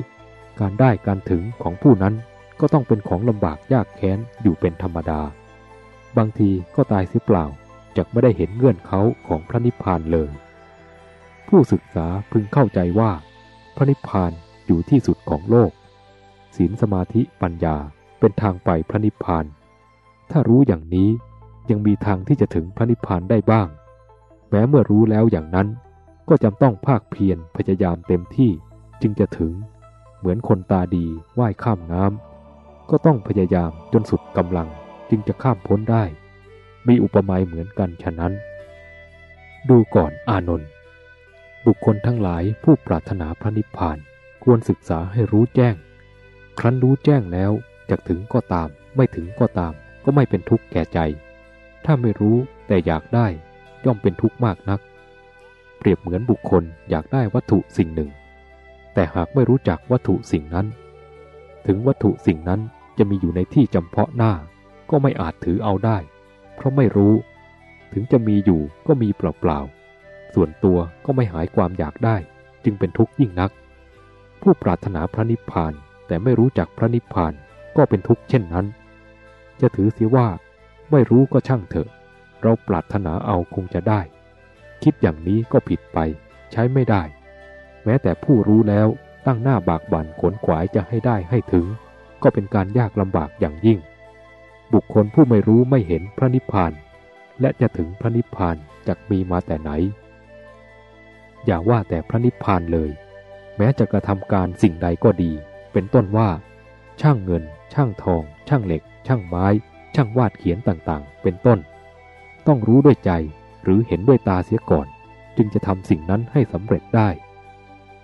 [0.60, 2.14] การได้การถึงของผู้นั้น
[2.60, 5.20] ก็ต้องเป็นของลำบากยากแค้นอยู่เป็นธรรมดา
[6.16, 7.44] บางทีก็ตายเสียเปล่า
[7.96, 10.30] จากไม่ได้เห็นเงื่อนเขาของพระนิพพานเลย
[11.48, 13.10] ผู้ศึกษาพึงเข้าใจว่า
[13.76, 14.32] พระนิพพาน
[14.66, 15.72] อยู่ที่สุดของโลก
[16.56, 17.76] ศีลสมาธิปัญญา
[18.18, 19.44] เป็นทางไปพระนิพพาน
[20.30, 21.10] ถ้ารู้อย่างนี้
[21.70, 23.68] ยังมีทางที่จะถึงพระนิพพานได้บ้าง
[24.50, 25.68] แม้เมื่อรู้แล้วอย่างนั้น
[26.28, 28.50] ก็จำต้องภาคเพียรพยายามเต็มที่
[29.02, 29.52] จึงจะถึง
[30.18, 31.06] เหมือนคนตาดี
[31.38, 34.68] ว่ายข้ามน้ำก็ต้องพยายามจนสุดกำลัง
[35.10, 36.04] จึงจะข้ามพ้นได้
[36.88, 38.32] มีอุปมาเหมือนกันฉะนั้น
[39.68, 40.70] ดูก่อนอานนท์
[41.66, 43.98] บุคคลทั้งหลายผู้ปรารถนาพระนิพพาน
[44.44, 45.74] ควรศึกษาให้รู้แจ้ง
[46.58, 47.52] ครั้นรู้แจ้งแล้ว
[47.90, 49.72] จะถึงก็ตาม ไม่ถึงก็ตาม
[50.04, 50.98] ก็ไม่เป็นทุกข์แก่ใจ
[51.84, 53.26] ถ้าไม่รู้แต่อยากได้
[53.84, 54.80] ย่อมเป็นทุกข์มากนัก
[55.78, 58.10] เปรียบเหมือนบุคคลอยากได้วัตถุสิ่งหนึ่ง
[58.94, 60.66] แต่หากไม่รู้จักวัตถุสิ่งนั้น
[61.66, 62.60] ถึงวัตถุสิ่งนั้น
[62.98, 64.32] จะมีอยู่ในที่จำเพาะหน้า
[64.90, 65.98] ก็ไม่อาจถือเอาได้
[66.54, 67.14] เพราะไม่รู้
[67.92, 69.81] ถึงจะมีอยู่ก็มีเปล่าๆ
[70.34, 72.16] ส่วนตัวก็ไม่หายความอยากได้
[72.64, 73.50] จึงเป็นทุกข์ยิ่งนัก
[74.42, 75.72] ผู้ปรารถนาพระนิพพาน
[76.06, 77.32] แต่ไม่รู้จักพระนิพพาน
[77.76, 78.66] ก็เป็นทุกข์เช่นนั้น
[79.60, 80.28] จะถือเสียว่า
[80.90, 81.88] ไม่รู้ก็ช่างเถอะ
[82.42, 84.00] เราปรารถนาเอาคงจะได้
[84.82, 85.98] คิดอย่างนี้ก็ผิดไป
[86.52, 87.02] ใช้ไม่ได้
[87.84, 88.88] แม้แต่ผู้รู้แล้ว
[89.26, 91.66] ตั้งหน้าบากบั่นขนขวายจะให้ได้ให้ถึง
[92.22, 93.78] ก็เป็นการยากลำบากอย่างยิ่ง
[94.72, 96.72] บุคคลผู้ไม่รู้ไม่เห็นพระนิพพาน
[97.40, 99.70] และจะถึงพระนิพพานจะมีมาแต่ไหน
[101.46, 102.90] อย่าว่าแต่พระนิพพานเลย
[103.56, 105.32] แม้จะกระทำการสิ่งใดก็ดี
[105.72, 106.28] เป็นต้นว่า
[107.00, 109.46] ช่างเงิน ช่างทอง ช่างเหล็ก ช่างไม้
[109.94, 111.58] ช่างวาดเขียนต่างๆ เป็นต้น
[112.46, 113.10] ต้องรู้ด้วยใจ
[113.62, 114.86] หรือเห็นด้วยตาเสียก่อน
[115.36, 117.08] จึงจะทำสิ่งนั้นให้สำเร็จได้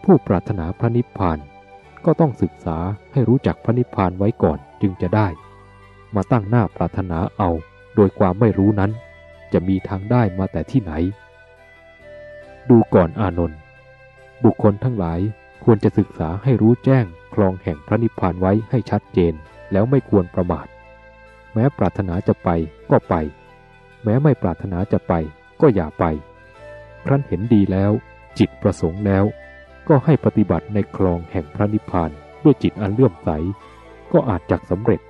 [0.05, 1.39] ผู้ปรารถนาพระนิพพาน
[2.05, 2.79] ก็ต้องศึกษา
[3.13, 5.29] ให้รู้จักพระนิพพานไว้ก่อนจึงจะได้
[6.15, 7.51] มาตั้งหน้าปรารถนาเอา
[7.95, 8.91] โดยความไม่รู้นั้น
[9.53, 10.93] จะมีทางได้มาแต่ที่ไหน
[12.71, 13.59] ดูก่อนอานนท์
[14.45, 15.21] บุคคลทั้งหลาย
[15.65, 17.05] ควรจะศึกษาให้รู้แจ้ง
[17.35, 19.35] คลองแห่งพระนิพพานไว้ให้ชัดเจน
[19.73, 20.67] แล้วไม่ควรประมาท
[21.55, 22.49] แม้ปรารถนาจะไป
[22.91, 23.15] ก็ไป
[24.05, 25.13] แม้ไม่ปรารถนาจะไป
[25.61, 26.05] ก็อย่าไป
[27.07, 27.93] ครั้นเห็นดีแล้ว
[28.39, 29.25] จิตประสงค์แล้ว
[29.89, 32.11] ก็ให้ปฏิบัติในคลองแห่งพระนิพพาน
[32.45, 33.31] ด้วยจิตอันเลื่อมใส
[34.13, 35.01] ก็อาจจักสำเร็จ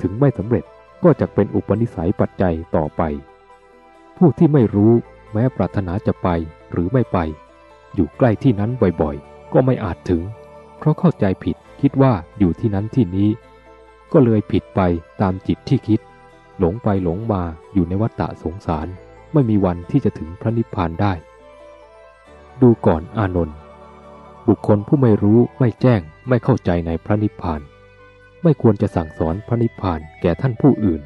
[0.00, 0.64] ถึงไม่สำเร็จ
[1.04, 3.02] ก็จะเป็นอุปนิสัยปัจจัยต่อไป
[4.16, 4.92] ผู้ที่ไม่รู้
[5.32, 6.28] แม้ปรารถนาจะไป
[6.72, 7.18] หรือไม่ไป
[7.94, 8.70] อยู่ใกล้ที่นั้น
[9.02, 10.22] บ่อยๆ ก็ไม่อาจถึง
[10.78, 13.28] เพราะเข้าใจผิดคิดว่าอยู่ที่นั้นที่นี้
[14.12, 14.80] ก็เลยผิดไป
[15.20, 16.00] ตามจิตที่คิด
[16.58, 17.42] หลงไปหลงมา
[17.74, 18.86] อยู่ในวัฏฏะสงสาร
[19.32, 21.12] ไม่มีวันที่จะถึงพระนิพพานได้
[22.62, 23.56] ดูก่อนอานนท์
[24.48, 27.60] บุคคลผู้ไม่รู้ไม่แจ้งไม่เข้าใจในพระนิพพาน
[28.42, 31.02] ไม่ควรจะสั่งสอนพระนิพพานแก่ท่านผู้อื่น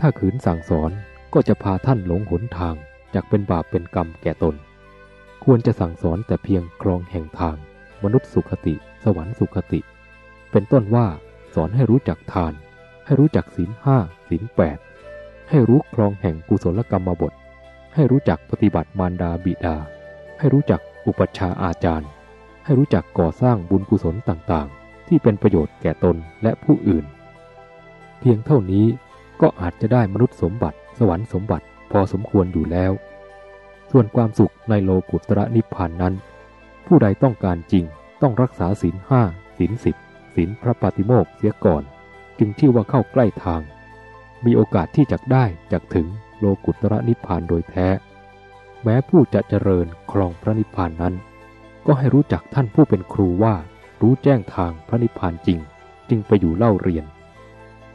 [0.00, 0.90] ถ้าขืนสั่งสอน
[1.34, 2.74] ก็จะพาท่านหลงหนทาง
[3.14, 4.54] จากเป็นบาปเป็นกรรมแก่ตน
[5.44, 7.56] ควรจะสั่งสอนแต่เพียงครองแห่งทาง
[8.04, 9.80] มนุษย์สุขติ สวรรค์สุขติ
[10.50, 11.06] เป็นต้นว่า
[11.54, 12.52] สอนให้รู้จักทาน
[13.04, 13.96] ให้รู้จักศีลห้า
[14.28, 14.78] ศีลแปด
[15.50, 17.32] ให้รู้ครองแห่งกุศลกรรมบท
[17.94, 19.76] ให้รู้จักปฏิบัติมารดาบิดา
[20.38, 22.08] ให้รู้จักอุปัชฌาย์อาจารย์
[22.64, 27.04] ให้รู้จักก่อสร้างบุญกุศลต่างๆ ที่เป็นประโยชน์แก่ตนและผู้อื่น
[28.20, 28.86] เพียงเท่านี้
[29.40, 32.92] ก็อาจจะได้มนุษย์สมบัติ สวรรค์สมบัติ พอสมควรอยู่แล้ว
[33.90, 36.14] ส่วนความสุขในโลกุตระนิพพานนั้น
[36.86, 37.84] ผู้ใดต้องการจริง
[38.22, 39.22] ต้องรักษาศีลห้า
[39.58, 39.96] ศีลสิบ
[40.34, 41.82] ศีลพระปฏิโมกเสียก่อน
[42.38, 43.62] จึงชื่อว่าเข้าใกล้ทาง
[44.44, 46.06] มีโอกาสที่จะได้จะถึง
[46.38, 47.88] โลกุตระนิพพานโดยแท้
[48.84, 51.14] แม้ผู้จะเจริญครองพระนิพพานนั้น
[51.86, 53.54] ก็ให้รู้จักท่านผู้เป็นครูว่า
[54.02, 55.58] รู้แจ้งทางพระนิพพานจริง
[56.08, 57.04] จึงไปอยู่เล่าเรียน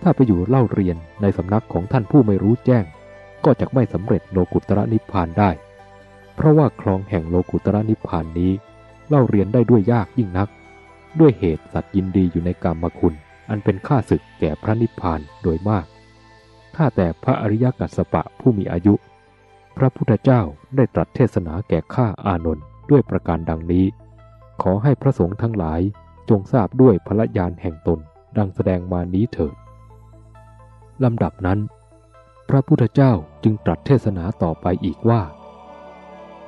[0.01, 2.85] ถ้าไปอยู่เล่าเรียนในสำนักของท่านผู้ไม่รู้แจ้ง
[3.45, 5.49] ก็จะไม่สำเร็จโลกุตระนิพพานได้
[6.35, 8.51] เพราะว่าครองแห่งโลกุตระนิพพานนี้
[9.07, 10.49] เล่าเรียนได้ด้วยยากยิ่งนัก
[11.19, 13.15] ด้วยเหตุสัตว์ยินดีอยู่ในกรรมคุณ
[13.49, 15.85] อันเป็นข้าศึกแก่พระนิพพานโดยมาก
[16.75, 18.93] ข้าแต่พระอริยกัสสปะผู้มีอายุ
[19.77, 20.41] พระพุทธเจ้า
[20.75, 23.85] ได้ตรัสเทศนาแก่ข้าอานนท์ด้วยประการดังนี้
[24.61, 25.81] ขอให้พระสงฆ์ทั้งหลาย
[26.29, 27.99] จงทราบด้วยพระญาณแห่งตน
[28.37, 29.55] ดังแสดงมานี้เถิด
[31.03, 31.59] ลำดับนั้น
[32.49, 35.21] พระพุทธเจ้าจึงตรัสเทศนาต่อไปอีกว่า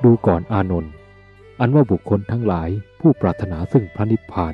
[0.03, 0.93] ดูก่อนอานนท์
[1.59, 4.53] อันว่าบุคคลทั้งหลายผู้ปรารถนาซึ่งพระนิพพาน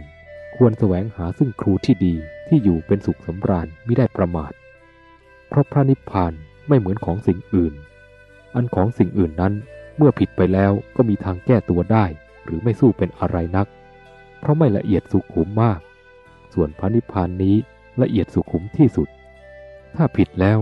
[0.56, 2.16] ควรแสวงหาซึ่งครูที่ดี
[2.48, 4.52] ที่อยู่เป็นสุขสำราญไม่ได้ประมาท
[5.50, 6.34] เพราะพระนิพพาน
[6.68, 7.74] ไม่เหมือนของสิ่งอื่น
[8.56, 9.54] อันของสิ่งอื่นนั้น
[9.98, 12.06] เมื่อผิดไปแล้วก็มีทางแก้ตัวได้
[12.44, 13.68] หรือไม่สู้เป็นอะไรนัก
[14.40, 15.80] เพราะไม่ละเอียดสุขุมมาก
[16.54, 17.56] ส่วนพระนิพพานนี้
[18.02, 19.10] ละเอียดสุขุมที่สุด
[19.96, 20.60] ถ้าผิดแล้ว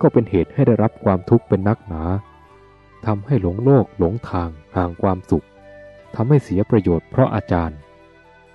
[0.00, 2.02] ก็เป็นเหตุให้ได้รับความทุกข์เป็นนักหนา
[3.06, 5.46] ทำให้หลงโลกหลงทางห่างความสุข
[6.14, 7.78] ทำให้เสียประโยชน์เพราะอาจารย์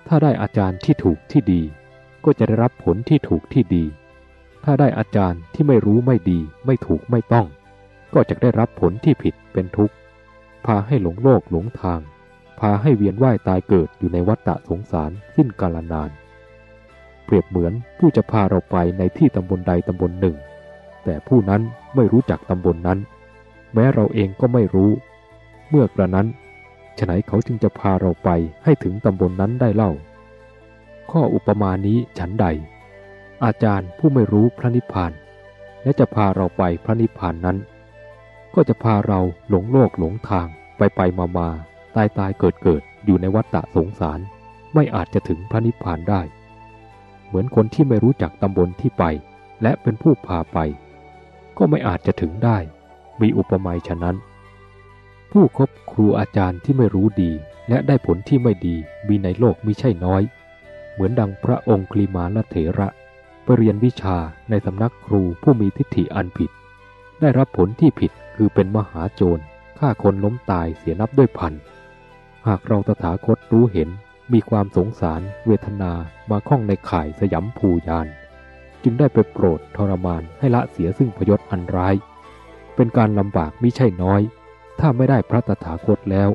[0.06, 1.62] ถ้าได้อาจารย์ที่ถูกที่ดี
[2.24, 3.84] ก็จะได้รับผลที่ถูกที่ดี
[4.64, 7.46] ถ้าได้อาจารย์ที่ไม่รู้ไม่ดี ไม่ถูกไม่ต้อง
[8.14, 9.94] ก็จะได้รับผลที่ผิดเป็นทุกข์
[10.66, 12.00] พาให้หลงโลกหลงทาง
[12.60, 16.10] พาให้เวียนว่ายตายเกิดอยู่ในวัฏฏะสงสารสิ้นกาลนาน
[17.24, 20.36] เปรียบเหมือนผู้จะพาเราไปในที่ตำบลใดตำบลหนึ่ง
[21.04, 21.62] แต่ผู้นั้น
[21.94, 22.98] ไม่รู้จักตำบลนนั้น
[23.74, 24.90] แม้เราเองก็ไม่รู้
[25.68, 26.26] เมื่อกระนั้น
[26.98, 28.30] ฉะไหนเขาจึงจะพาเราไป
[28.64, 29.90] ให้ถึงตำบลนนั้นได้เล่า
[31.10, 32.46] ข้ออุปมานี้ฉันใด
[33.44, 35.12] อาจารย์ผู้ไม่รู้พระนิพพาน
[35.82, 37.56] และจะพาเราไปพระนิพพานนั้น
[38.54, 40.46] ก็จะพาเราหลงโลกหลงทาง
[40.78, 41.48] ไปไปมามา
[41.94, 44.20] ตายตายเกิดเกิดอยู่ในวัฏฏะสงสาร
[44.74, 46.22] ไม่อาจจะถึงพระนิพพานได้
[47.26, 49.04] เหมือนคนที่ไม่รู้จักตำบลที่ไป
[49.62, 50.58] และเป็นผู้พาไป
[51.58, 52.58] ก็ไม่อาจจะถึงได้
[53.20, 54.16] มีอุปมาฉะนั้น
[55.32, 57.32] ผู้คบครูอาจารย์ที่ไม่รู้ดี
[57.68, 58.76] และได้ผลที่ไม่ดี
[59.08, 60.22] มีในโลกมิใช่น้อย
[60.92, 62.88] เหมือนดังพระองค์คลีมาลเถระ
[63.44, 64.16] ไปเรียนวิชา
[64.50, 66.50] ในสำนักครูผู้มีทิฏฐิอันผิด
[67.20, 69.42] ได้รับผลที่ผิดคือเป็นมหาโจร
[69.78, 71.52] ฆ่าคนล้มตายเสียนับด้วยพัน
[72.46, 73.88] หากเราตถาคตรู้เห็น
[74.32, 75.92] มีความสงสาร เวทนา
[76.30, 78.06] มาข้องในข่ายสยามภูยาน
[78.84, 81.94] จึงได้ไปโปรดทรมานให้ละเสียซึ่งพยศอันร้าย
[82.76, 84.20] เป็นการลำบากมิใช่น้อย
[84.80, 86.30] ถ้าไม่ได้พระตถาคตแล้ว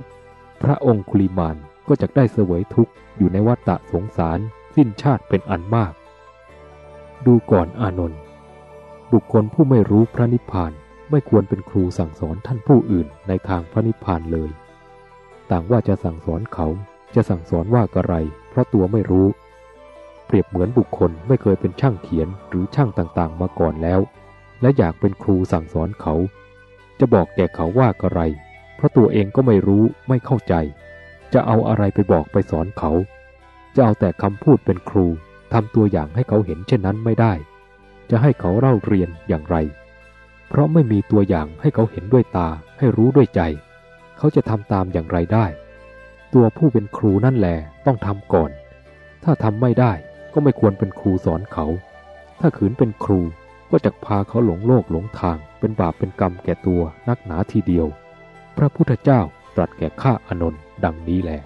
[0.62, 1.56] พระองคุลิมาน
[1.88, 4.40] ก็จะได้เสวยทุกข์อยู่ในวัฏฏะสงสาร
[4.76, 5.94] สิ้นชาติเป็นอันมาก
[7.26, 8.20] ดูก่อนอานนท์
[9.14, 10.72] บุคคลผู้ไม่รู้พระนิพพาน
[11.12, 14.50] ไม่ควรเป็นครูสั่งสอนท่านผู้อื่นในทางพระนิพพานเลย
[15.52, 16.68] ต่างว่าจะสั่งสอนเขา
[17.16, 18.16] จะสั่งสอนว่ากระไร
[18.50, 19.28] เพราะตัวไม่รู้
[20.30, 24.00] เปรียบเหมือนบุคคลไม่เคยเป็นช่างเขียนหรือช่างต่างๆ มาก่อนแล้ว
[24.62, 26.16] และอยากเป็นครูสั่งสอนเขา
[27.00, 28.22] จะบอกแก่เขาว่ากระไร
[28.76, 30.54] เพราะตัวเองก็ไม่รู้ไม่เข้าใจ
[31.34, 32.92] จะเอาอะไรไปบอกไปสอนเขา
[33.76, 35.08] จะเอาแต่คำพูดเป็นครู
[35.54, 37.34] ทำตัวอย่างให้เขาเห็นเช่นนั้นไม่ได้
[38.10, 39.56] จะให้เขาเล่าเรียนอย่างไร
[40.50, 43.42] เพราะไม่มีตัวอย่างให้เขาเห็นด้วยตาให้รู้ด้วยใจ
[44.18, 45.46] เขาจะทำตามอย่างไรได้
[46.34, 48.52] ตัวผู้เป็นครูนั่นแหละต้องทำก่อน
[49.24, 49.92] ถ้าทำไม่ได้
[50.34, 51.66] ก็ไม่ควรเป็นครูสอนเขา
[52.40, 53.22] ถ้าขืนเป็นครู
[53.72, 57.88] ก็จะพาเขาหลงโลกหลงทาง เป็นบาปเป็นกรรมแก่ตัวนักหนาทีเดียว
[58.58, 59.22] พระพุทธเจ้า
[59.56, 61.42] ตรัสแก่ข้าอานนท์ดังนี้แหละ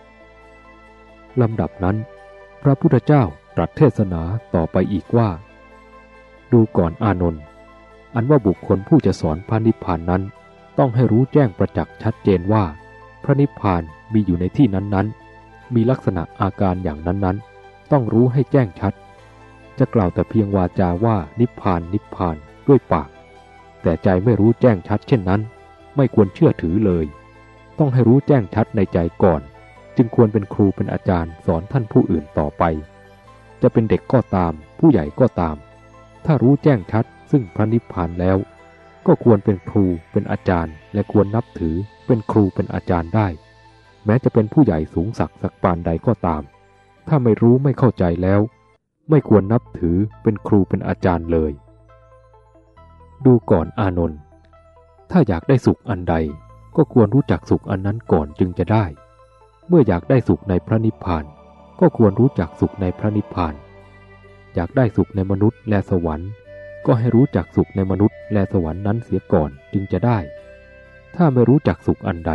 [1.41, 1.97] ลำดับนั้น
[2.63, 3.23] พระพุทธเจ้า
[3.55, 4.21] ตรัสเทศนา
[4.55, 5.29] ต่อไปอีกว่า
[6.51, 7.43] ดูก่อนอานนท์
[8.15, 10.23] อันว่าบุคคลผู้จะสอนพระนิพพานนั้น
[10.77, 12.63] ต้องให้รู้แจ้งประจักษ์ชัดเจนว่า
[13.23, 13.81] พระนิพพาน
[14.13, 17.52] มีอยู่ในที่นั้นๆ มีลักษณะอาการอย่างนั้นๆ
[17.93, 18.93] ต้องรู้ให้แจ้งชัด
[19.79, 23.09] จะกล่าวแต่เพียงวาจาว่านิพพานนิพพานด้วยปาก
[23.81, 25.41] แต่ใจไม่รู้แจ้งชัดเช่นนั้น
[25.95, 27.05] ไม่ควรเชื่อถือเลย
[27.79, 29.41] ต้องให้รู้แจ้งชัดในใจก่อน
[29.97, 32.63] จึงควรเป็นครูเป็นอาจารย์สอนท่านผู้อื่นต่อไป
[33.61, 35.55] จะเป็นเด็กก็ตาม ผู้ใหญ่ก็ตาม
[36.25, 38.37] ถ้ารู้แจ้งชัดซึ่งพระนิพพานแล้ว
[39.07, 41.75] ก็ควรเป็นครูเป็นอาจารย์ และควรนับถือ
[42.07, 43.27] เป็นครูเป็นอาจารย์ได้
[44.05, 46.43] แม้จะเป็นผู้ใหญ่สูงสักสักปานใดก็ตาม
[47.07, 48.41] ถ้าไม่รู้ไม่เข้าใจแล้ว
[49.09, 51.51] ไม่ควรนับถือเป็นครูเป็นอาจารย์เลย
[53.25, 54.19] ดูก่อนอานนท์
[55.11, 56.15] ถ้าอยากได้สุขอันใด
[56.75, 58.85] ก็ควรรู้จักสุขอันนั้นก่อนจึงจะได้
[59.67, 61.25] เมื่ออยากได้สุขในพระนิพพาน
[61.79, 63.53] ก็ควรรู้จักสุขในพระนิพพาน
[64.55, 66.29] อยากได้สุขในมนุษย์และสวรรค์
[66.85, 70.19] ก็ให้รู้จักสุขในมนุษย์และสวรรค์นั้นเสียก่อนจึงจะได้
[71.15, 72.31] ถ้าไม่รู้จักสุขอันใด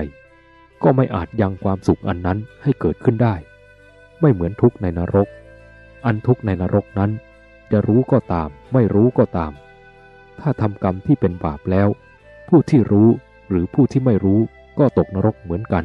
[0.83, 3.35] ก็ไม่อาจยังความสุขอันนั้นให้เกิดขึ้นได้
[4.21, 5.29] ไม่เหมือนทุกข์ในนรก
[6.05, 7.11] อันทุกข์ในนรกนั้น
[7.73, 9.53] จะรู้ก็ตาม ไม่รู้ก็ตาม
[10.41, 11.89] ถ้าทำกรรมที่เป็นบาปแล้ว
[12.49, 13.09] ผู้ที่รู้
[13.49, 14.41] หรือผู้ที่ไม่รู้
[14.79, 15.85] ก็ตกนรกเหมือนกัน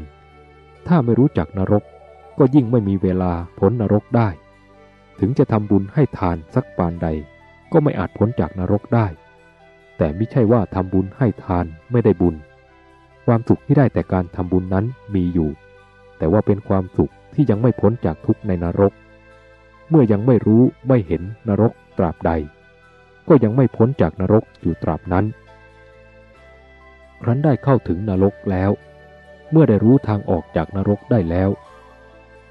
[0.87, 1.83] ถ้าไม่รู้จักนรก
[2.37, 4.29] ก็ยิ่งไม่มีเวลาพ้นนรกได้
[5.19, 7.07] ถึงจะทำบุญให้ทานสักปานใด
[7.71, 9.07] ก็ไม่อาจพ้นจากนรกได้
[9.97, 12.35] แต่ไม่ใช่ว่าทำบุญให้ทานไม่ได้บุญ
[13.25, 15.49] ความสุขที่ได้แต่การทำบุญนั้นมีอยู่
[16.17, 18.93] แต่ว่าเป็นความสุข ที่ยังไม่พ้นจากทุกข์ในนรก
[19.89, 22.31] เมื่อยังไม่รู้ไม่เห็นนรกตราบใด
[23.27, 25.25] ก็ยังไม่พ้นจากนรกอยู่ตราบนั้น
[27.21, 28.71] ครั้นได้เข้าถึงนรกแล้ว
[29.51, 31.49] เมื่อได้รู้ทางออกจากนรกได้แล้ว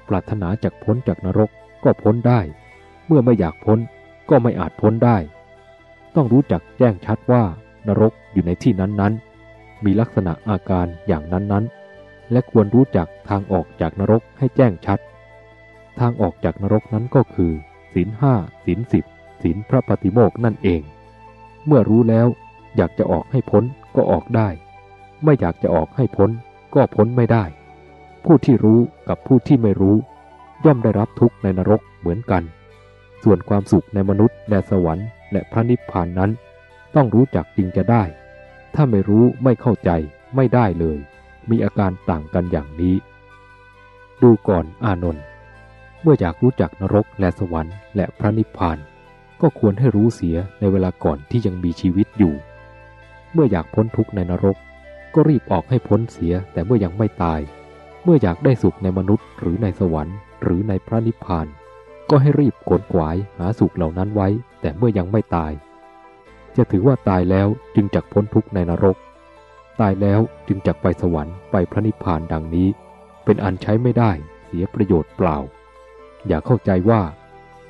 [0.07, 1.49] ปรารถนาจากพ้นจากนรก
[1.83, 2.41] ก็พ้นได้
[3.07, 3.79] เมื่อไม่อยากพ้น
[4.29, 5.17] ก็ไม่อาจพ้นได้
[6.15, 7.43] ต้องรู้จักแจ้งชัดว่า
[7.87, 11.82] นรกอยู่ในที่นั้นๆ มีลักษณะอาการอย่างนั้นๆ
[12.31, 14.99] และควรรู้จักทางออกจากนรกให้แจ้งชัด
[15.99, 17.51] ทางออกจากนรกนั้นก็คือ
[17.93, 18.33] ศีลห้า
[18.65, 19.05] ศีลสิบ
[19.41, 20.81] ศีลพระปฏิโมกนั่นเอง
[21.65, 22.27] เมื่อรู้แล้ว
[22.75, 23.63] อยากจะออกให้พ้น
[23.95, 24.49] ก็ออกได้
[25.23, 26.29] ไม่อยากจะออกให้พ้น
[26.73, 27.45] ก็พ้นไม่ได้
[28.25, 29.95] ผู้ที่รู้กับผู้ที่ไม่รู้
[30.65, 32.43] ย่อมได้รับทุกข์ในนรกเหมือนกัน
[33.23, 36.31] ส่วนความสุขในมนุษย์และสวรรค์และพระนิพพานนั้น
[36.95, 38.03] ต้องรู้จักจึงจะได้
[38.75, 39.89] ถ้าไม่รู้ไม่เข้าใจ
[40.35, 40.97] ไม่ได้เลย
[41.49, 42.95] มีอาการต่างกันอย่างนี้
[44.21, 45.23] ดูก่อนอานนท์
[46.01, 48.77] เมื่ออยากรู้จักนรกและสวรรค์และพระนิพพาน
[49.41, 52.33] ก็ควรให้รู้เสียในเวลาก่อนที่ยังมีชีวิตอยู่
[53.33, 54.57] เมื่ออยากพ้นทุกข์ในนรก
[55.13, 57.39] ก็รีบออกให้พ้นเสียแต่เมื่อยังไม่ตาย
[58.03, 61.47] เมื่ออยากได้สุขในมนุษย์ หรือในสวรรค์หรือในพระนิพพาน
[62.09, 64.27] ก็ให้รีบขนขวายหาสุขเหล่านั้นไว้
[64.61, 65.51] แต่เมื่อยังไม่ตาย
[66.55, 68.97] จะถือว่าตายแล้วจึงจักพ้นทุกข์ในนรก
[69.79, 72.69] ตายแล้วจึงจักไปสวรรค์ไปพระนิพพานดังนี้
[73.25, 74.11] เป็นอันใช้ไม่ได้
[74.45, 75.37] เสียประโยชน์เปล่า
[76.27, 77.01] อย่าเข้าใจว่า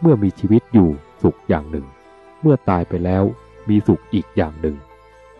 [0.01, 0.89] เมื่อมีชีวิตอยู่
[1.21, 1.85] สุขอย่างหนึ่ง
[2.41, 3.23] เมื่อตายไปแล้ว
[3.69, 4.75] มีสุขอีกอย่างหนึ่ง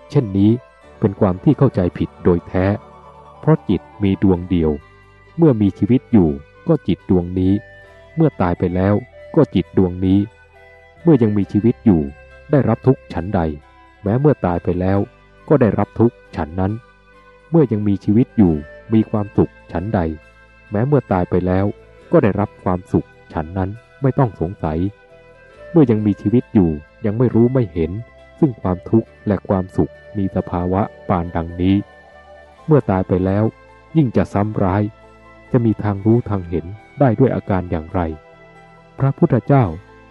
[0.09, 0.51] เช่นนี้
[0.99, 2.65] เป็นความที่เข้าใจผิดโดยแท้
[3.39, 4.71] เพราะจิตมีดวงเดียว
[5.37, 6.29] เมื่อมีชีวิตอยู่
[6.67, 7.53] ก็จิตดวงนี้
[8.15, 8.95] เมื่อตายไปแล้ว
[9.35, 10.19] ก็จิตดวงนี้
[11.03, 12.01] เมื่อยังมีชีวิตอยู่
[12.51, 13.39] ได้รับทุกข์ฉันใด
[14.03, 14.99] แม้เมื่อตายไปแล้ว
[15.49, 16.71] ก็ได้รับทุกข์ฉันนั้น
[17.49, 18.53] เมื่อยังมีชีวิตอยู่
[18.93, 19.99] มีความสุขฉันใด
[20.71, 21.65] แม้เมื่อตายไปแล้ว
[22.11, 23.69] ก็ได้รับความสุขฉันนั้น
[24.01, 24.79] ไม่ต้องสงสัย
[25.71, 26.69] เมื่อยังมีชีวิตอยู่
[27.05, 27.91] ยังไม่รู้ไม่เห็น
[28.39, 31.75] ซึ่งความทุกข์และความสุขมีสภาวะปานดังนี้
[32.65, 33.43] เมื่อตายไปแล้ว
[33.97, 34.83] ยิ่งจะซ้ำร้าย
[35.51, 36.65] จะมีทางรู้ทางเห็น
[36.99, 37.99] ได้ด้วยอาการอย่างไร
[38.99, 39.65] พระพุทธเจ้า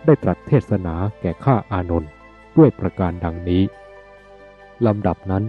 [0.06, 2.10] ได้ตรัสเทศนาแก่ข้าอานนท์
[2.56, 3.62] ด้วยประการดังนี้
[4.86, 5.44] ลำดับนั้น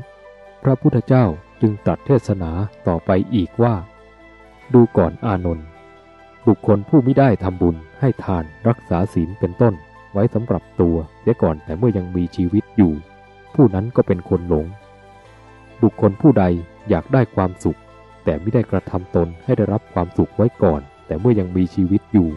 [0.63, 1.25] พระพุทธเจ้า
[1.61, 2.51] จึงตรัสเทศนา
[2.87, 3.75] ต่อไปอีกว่า
[4.73, 5.67] ดูก่อนอานนท์
[6.47, 9.73] บุคคลผู้ไม่ได้ทำบุญให้ทานรักษาศีลเป็นต้น
[10.13, 12.93] ไว้สำหรับตัวเสียก่อนแต่เมื่อยังมีชีวิตอยู่
[13.55, 14.65] ผู้นั้นก็เป็นคนหลง
[15.81, 16.43] บุคคลผู้ใด
[16.89, 17.79] อยากได้ความสุข
[18.23, 22.29] แต่ไม่ได้กระทำตนให้ได้รับความสุขไว้ก่อน แต่เมื่อยังมีชีวิตอยู่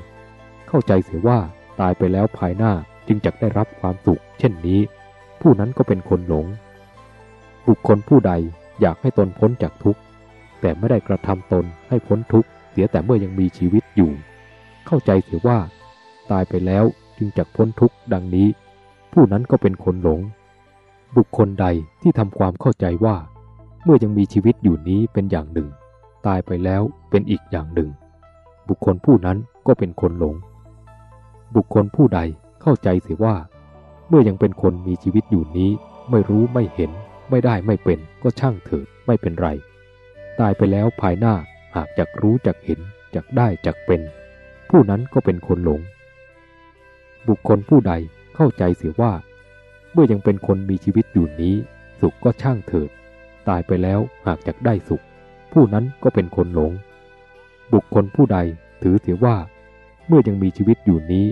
[0.69, 1.39] เข้าใจเสียว่า
[1.81, 2.73] ตายไปแล้วภายหน้า
[3.09, 4.81] จึงจะได้รับความสุข เช่นนี้
[5.41, 6.47] ผู้นั้นก็เป็นคนหลง
[7.67, 8.33] บุคคลผู้ใด
[8.81, 10.01] อยากให้ตนพ้นจากทุกข์
[10.61, 14.11] แต่ไม่ได้กระทำตนให้พ้นทุกข์เสียแต่เมื่อยังมีชีวิตอยู่
[14.87, 15.59] เข้าใจเสียว่า
[16.31, 16.85] ตายไปแล้ว
[17.19, 18.49] จึงจะพ้นทุกข์ดังนี้
[19.13, 20.21] ผู้นั้นก็เป็นคนหลง
[21.17, 21.67] บุคคลใด
[22.03, 23.17] ที่ทำความเข้าใจว่า
[23.85, 25.69] เมื่อยังมีชีวิตอยู่นี้เป็นอย่างหนึ่ง
[26.27, 27.89] ตายไปแล้วเป็นอีกอย่างหนึ่ง
[28.69, 30.35] บุคคลผู้นั้นก็เป็นคนหลง
[31.55, 32.21] บุคคลผู้ใด
[32.63, 33.37] เข้าใจเสียว่า
[34.09, 35.71] เมื่อยังเป็นคนมีชีวิตอยู่นี้
[36.11, 36.91] ไม่รู้ไม่เห็น
[37.31, 39.49] ไม่ได้ไม่เป็นก็ช่างเถิดไม่เป็นไร
[40.41, 41.35] ตายไปแล้วภายหน้า
[41.77, 42.81] หากจักรู้จักเห็น
[43.15, 44.01] จักได้จักเป็น
[44.71, 45.81] ผู้นั้นก็เป็นคนหลง
[47.29, 47.93] บุคคลผู้ใด
[48.37, 49.13] เข้าใจเสียว่า
[49.93, 51.55] เมื่อยังเป็นคนมีชีวิตอยู่นี้
[52.01, 52.91] สุขก็ช่างเถิด
[53.49, 55.05] ตายไปแล้วหากจักได้สุข
[55.53, 56.73] ผู้นั้นก็เป็นคนหลง
[57.73, 58.39] บุคคลผู้ใด
[58.83, 59.37] ถือเสียว่า
[60.09, 61.27] เมื่อยังมีชีวิตอยู่นี้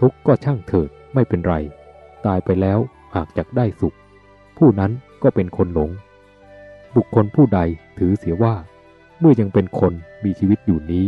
[0.00, 1.54] ทุกข์ก็ช่างเถิดไม่เป็นไร
[2.26, 2.78] ตายไปแล้ว
[3.14, 3.96] หากจักได้สุข
[4.58, 5.90] ผู้นั้นก็เป็นคนหลง
[6.96, 7.60] บุคคลผู้ใด
[7.98, 8.54] ถือเสียว่า
[9.18, 9.92] เมื่อยังเป็นคน
[10.24, 11.06] มีชีวิตอยู่นี้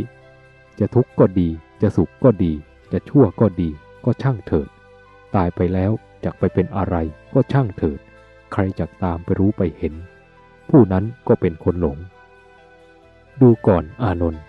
[0.78, 1.48] จะทุกข์ก็ดี
[1.82, 2.52] จะสุขก็ดี
[2.92, 3.68] จะชั่วก็ดี
[4.04, 4.68] ก็ช่างเถิด
[5.34, 5.92] ตายไปแล้ว
[6.24, 6.96] จกไปเป็นอะไร
[7.34, 7.98] ก็ช่างเถิด
[8.52, 9.94] ใครจักตามไปรู้ไปเห็น
[10.70, 11.96] ผู้นั้นก็เป็นคนหลง
[13.40, 14.42] ดูก่อนอานนท์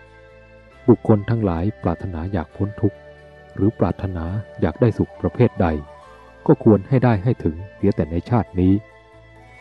[0.87, 2.97] บุคคลทั้งหลายปรารถนาอยากพ้นทุกข์
[3.55, 4.25] หรือปรารถนา
[4.61, 5.67] อยากได้สุขประเภทใด
[6.47, 8.73] ก็ควรให้ได้ให้ถึงเสียแต่ในชาตินี้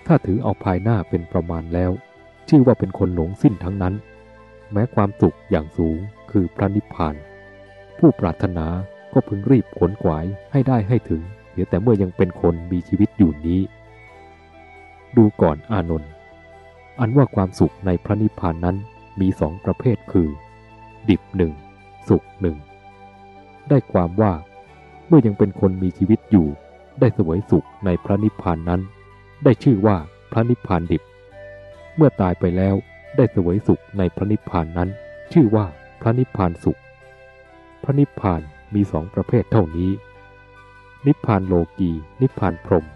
[0.07, 1.90] ถ้าถือเอาภายหน้าเป็นประมาณแล้ว
[2.49, 3.95] ชื่อว่าเป็นคนหลงสิ้นทั้งนั้น
[4.73, 5.99] แม้ความสุขอย่างสูง
[6.31, 7.14] คือพระนิพพาน
[7.99, 8.66] ผู้ปรารถนา
[9.12, 13.61] ก็พึงรีบขนขวายให้ได้ให้ถึงเสียแต่เมื่อยังเป็นคนมีชีวิตอยู่นี้
[15.17, 16.11] ดูก่อนอานนท์
[17.00, 18.77] อันว่าความสุขในพระนิพพานนั้น
[19.21, 20.29] มีสองประเภทคือ
[21.09, 21.52] ดิบหนึ่ง
[22.09, 22.56] สุขหนึ่ง
[23.69, 24.33] ได้ความว่า
[25.06, 26.46] เมื่อยังเป็นคนมีชีวิตอยู่
[27.01, 28.81] ได้เสวยสุขในพระนิพพานนั้น
[29.45, 29.97] ได้ชื่อว่า
[30.33, 31.03] พระนิพพานดิบ
[31.97, 32.75] เมื่อตายไปแล้ว
[33.17, 34.88] ได้เสวยสุขในพระนิพพานนั้น
[35.33, 35.67] ชื่อว่า
[36.01, 36.81] พระนิพพานสุข
[37.83, 38.40] พระนิพพาน
[38.75, 39.90] มีสองประเภทเท่านี้
[41.07, 41.90] นิพพานโลกี
[42.21, 42.87] นิพพานพรหม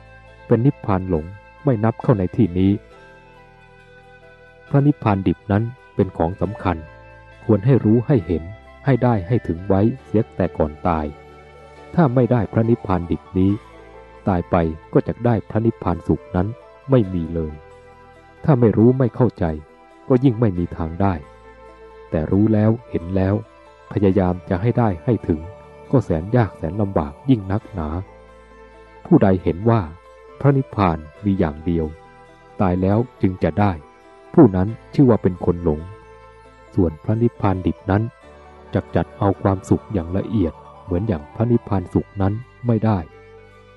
[0.47, 1.25] เป็นนิพพานหลง
[1.65, 2.73] ไม่นับเข้าในที่นี้
[4.69, 5.63] พระนิพพานดิบนั้น
[5.95, 6.77] เป็นของสำคัญ
[7.45, 8.43] ควรให้รู้ให้เห็น
[8.85, 11.07] ให้ได้ให้ถึงไว้เสียแต่ก่อนตาย
[11.95, 13.51] ถ้าไม่ได้พระนิพพานดิบนี้
[14.29, 14.57] ตายไป
[14.93, 16.47] ก็จะได้พระนิพพานสุขนั้น
[16.91, 17.55] ไม่มีเลย
[18.45, 19.45] ถ้าไม่รู้ไม่เข้าใจ
[20.09, 21.15] ก็ยิ่งไม่มีทางได้
[22.11, 23.35] แต่รู้แล้วเห็นแล้ว
[23.93, 25.41] พยายามจะให้ได้ให้ถึง
[25.91, 27.89] ก็แสนยากแสนลำบากยิ่งนักหนา
[29.07, 29.81] ผู้ใดเห็นว่า
[30.41, 31.87] พระนิพพานมีอย่างเดียว
[32.61, 33.73] ตายแล้วจึงจะได้
[34.35, 35.81] ผู้นั้นชื่อว่าเป็นคนหลง
[36.75, 38.03] ส่วนพระนิพพานดิบนั้น
[38.75, 40.53] จักจัดเอาความสุขอย่างละเอียด
[40.85, 42.33] เหมือนอย่างพระนิพพานสุขนั้น
[42.67, 42.99] ไม่ได้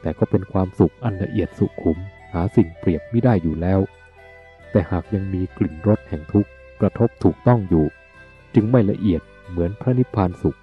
[0.01, 1.97] แต่ก็เป็นความสุขอันละเอียดสุขุม
[2.33, 3.79] หาสิ่งเปรียบไม่ได้อยู่แล้ว
[4.71, 6.49] แต่หากยังมีกลิ่นรสแห่งทุกข์
[6.81, 7.85] กระทบถูกต้องอยู่
[8.55, 10.57] จึงไม่ละเอียดเหมือนพระนิพพานสุข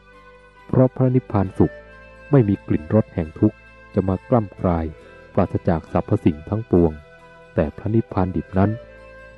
[0.68, 1.74] เพราะพระนิพพานสุข
[2.30, 3.56] ไม่มีกลิ่นรสแห่งทุกข์
[3.94, 4.84] จะมากล้ำกลาย
[5.34, 6.92] ปราศจากสรรพสิ่งทั้งปวง
[7.54, 8.70] แต่พระนิพพานดิบนั้น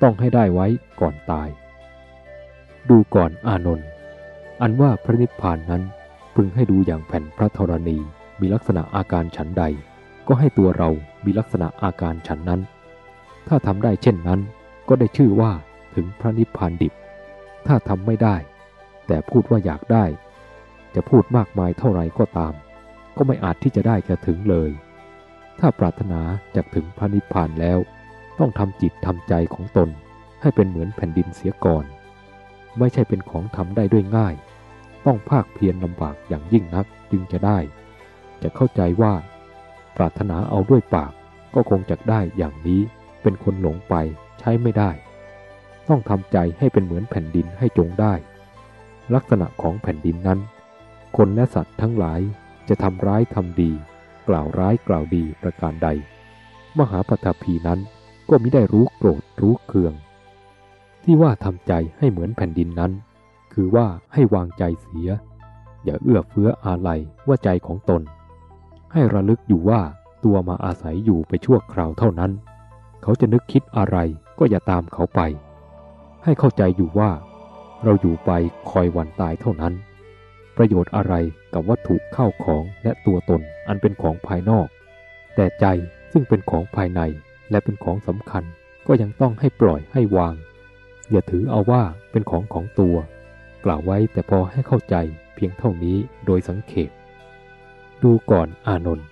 [0.01, 0.67] ต้องให้ได้ไว้
[1.01, 1.49] ก่อนตาย
[2.89, 3.87] ดูก่อนอานนท์
[4.61, 5.83] อันว่าพระนิพพานนั้น
[6.35, 7.97] พึงให้ดูอย่างแผ่นพระธรณี
[8.39, 9.63] มีลักษณะอาการฉันใด
[10.31, 10.89] ก็ให้ตัวเรา
[11.25, 12.61] มีลักษณะอาการฉันนั้น
[13.47, 14.39] ถ้าทำได้เช่นนั้น
[14.89, 15.51] ก็ได้ชื่อว่า
[15.95, 16.93] ถึงพระนิพพานดิบ
[17.67, 18.35] ถ้าทำไม่ได้
[19.07, 20.05] แต่พูดว่าอยากได้
[20.95, 22.53] จะพูดมากมายเท่าไรก็ตาม
[23.17, 24.71] ก็ไม่อาจที่จะได้แค่ถึงเลย
[25.59, 26.21] ถ้าปรารถนา
[26.55, 27.79] จะถึงพระนิพพานแล้ว
[28.39, 29.89] ต้องทำจิตทำใจของตน
[30.41, 31.85] ให้เป็นเหมือนแผ่นดินเสียก่อน
[32.77, 34.35] ไม่ใช่เป็นของทำได้ด้วยง่าย
[35.05, 37.59] ต้องภาคเพียรลำบากอย่างยิ่งนักจึงจะได้
[38.41, 39.13] จะเข้าใจว่า
[39.99, 41.11] ปรารถนาเอาด้วยปาก
[41.55, 42.81] ก็คงจะได้อย่างนี้
[43.21, 43.95] เป็นคนหลงไป
[44.39, 44.91] ใช้ไม่ได้
[45.87, 48.13] ต้องทำใจให้เป็นเหมือนแผ่นดินให้จงได้
[49.13, 50.39] ลักษณะของแผ่นดินนั้น
[51.17, 52.19] คนและสัตว์ทั้งหลาย
[52.69, 53.71] จะทำร้ายทำดี
[54.27, 55.87] กล่าวร้ายกล่าวดีประการใด
[56.79, 57.79] มหาปฐพีนั้น
[58.29, 59.93] ก็มิได้รู้โกรธรู้เคือง
[61.03, 62.91] ที่ว่าทำใจให้เหมือนแผ่นดินนั้น
[63.53, 65.09] คือว่าให้วางใจเสีย
[65.83, 68.01] อย่าเอื้อเฟื้ออาลัยว่าใจของตน
[68.93, 69.81] ให้ระลึกอยู่ว่า
[70.23, 72.31] ตัวมาอาศัยอยู่ไปชั่วคราวเท่านั้น
[73.03, 73.97] เขาจะนึกคิดอะไร
[74.39, 75.21] ก็อย่าตามเขาไป
[76.23, 77.11] ให้เข้าใจอยู่ว่า
[77.83, 78.31] เราอยู่ไป
[78.69, 79.73] คอยวันตายเท่านั้น
[80.57, 81.13] ประโยชน์อะไร
[81.53, 84.67] กับวัตถุเข้าของและตัวตนอันเป็นของภายนอก
[85.35, 85.65] แต่ใจ
[86.11, 87.01] ซึ่งเป็นของภายใน
[87.51, 88.43] และเป็นของสำคัญ
[88.87, 90.35] ก็ยังต้องให้ปล่อยให้วาง
[91.11, 92.95] อย่าถือเอาว่าเป็นของของตัว
[93.65, 94.95] กล่าวไว้แต่พอให้เข้าใจ
[95.35, 96.89] เพียงเท่านี้โดยสังเขป
[98.03, 99.07] ดูก่อนอานนท์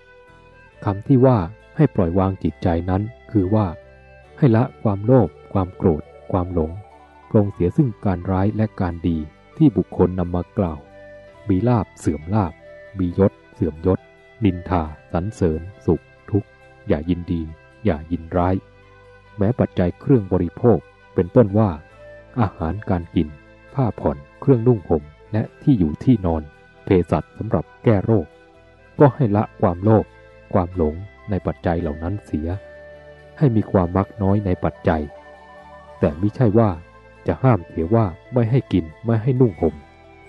[0.86, 1.38] คำที่ว่า
[1.76, 3.68] ให้ปล่อยวางจิตใจนั้น คือว่า
[4.38, 6.72] ให้ละความโลภความโกรธ ความหลง
[7.30, 9.18] ปรงเสียซึ่งการร้ายและการดี
[9.58, 10.80] ที่บุคคลนำมากล่าว
[11.50, 12.54] มีลาบเสื่อมลาบ
[13.00, 14.00] มียศ เสื่อมยศ
[14.44, 14.84] นินทา
[15.14, 16.50] สรรเสริญ สุข ทุกข์
[16.88, 17.42] อย่ายินดี
[17.86, 18.56] อย่ายินร้าย
[19.38, 20.80] แม้ปัจจัยเครื่องบริโภค
[21.16, 21.70] เป็นต้นว่า
[22.40, 23.28] อาหารการกิน
[23.74, 26.44] ผ้าผ่อนเครื่องนุ่งห่มและที่อยู่ที่นอน
[26.86, 28.26] เภสัชสำหรับแก้โรค
[29.00, 30.06] ก็ให้ละความโลภ
[30.54, 30.96] ความหลง
[31.30, 32.48] ในปัจจัยเหล่านั้นเสีย
[33.38, 35.02] ให้มีความมักน้อยในปัจจัย
[36.00, 36.70] แต่ไม่ใช่ว่า
[37.28, 39.76] จะห้ามเสียว่าไม่ให้กินไม่ให้นุ่งห่ม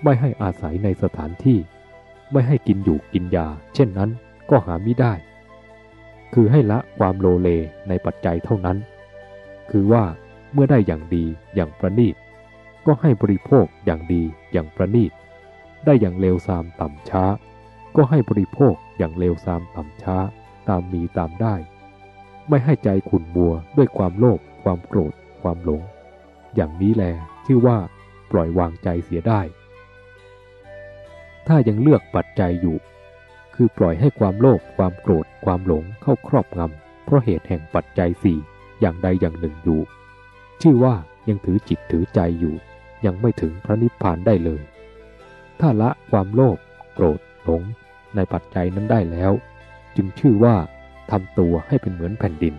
[0.02, 1.58] ไม่ให้อาศัยในสถานที่
[2.32, 4.10] ไม่ให้กินอยู่กินยา เช่นนั้น
[4.50, 5.12] ก็หาไม่ได้
[6.34, 7.48] คือให้ละความโลเล
[7.88, 8.76] ในปัจจัยเท่านั้น
[9.70, 10.04] คือว่า
[10.52, 12.16] เมื่อได้อย่างดีอย่างประณีต
[12.86, 15.12] ก็ให้บริโภคอย่างดีอย่างประณีต
[15.84, 17.24] ได้อย่างเลวทรามต่ำช้า
[18.00, 20.16] ก็ให้บริโภคอย่างเลวทรามต่ำช้า
[20.68, 21.54] ตามมีตามได้
[22.48, 25.82] ไม่ให้ใจขุ่นมัวด้วยความโลภความโกรธ ความหลง
[26.54, 27.04] อย่างนี้แล
[27.46, 27.78] ชื่อว่า
[28.30, 29.40] ปล่อยวางใจเสียได้
[31.46, 32.76] ถ้ายังเลือกปัจจัยอยู่
[33.54, 38.38] คือปล่อยให้ความโลภความโกรธ ความหลงเข้าครอบงำเพราะเหตุแห่งปัจจัยสี่
[38.80, 39.80] อย่างใดอย่างหนึ่งอยู่
[40.62, 40.94] ชื่อว่า
[41.28, 42.54] ยังถือจิตถือใจอยู่
[43.04, 44.62] ยังไม่ถึงพระนิพพานได้เลย
[45.60, 46.58] ถ้าละความโลภ
[46.94, 47.62] โกรธหลง
[48.16, 49.32] ในปัจจัยนั้นได้แล้ว
[49.96, 50.54] จึงชื่อว่า
[51.10, 52.54] ทำตัวให้เป็นเหมือนแผ่นดิน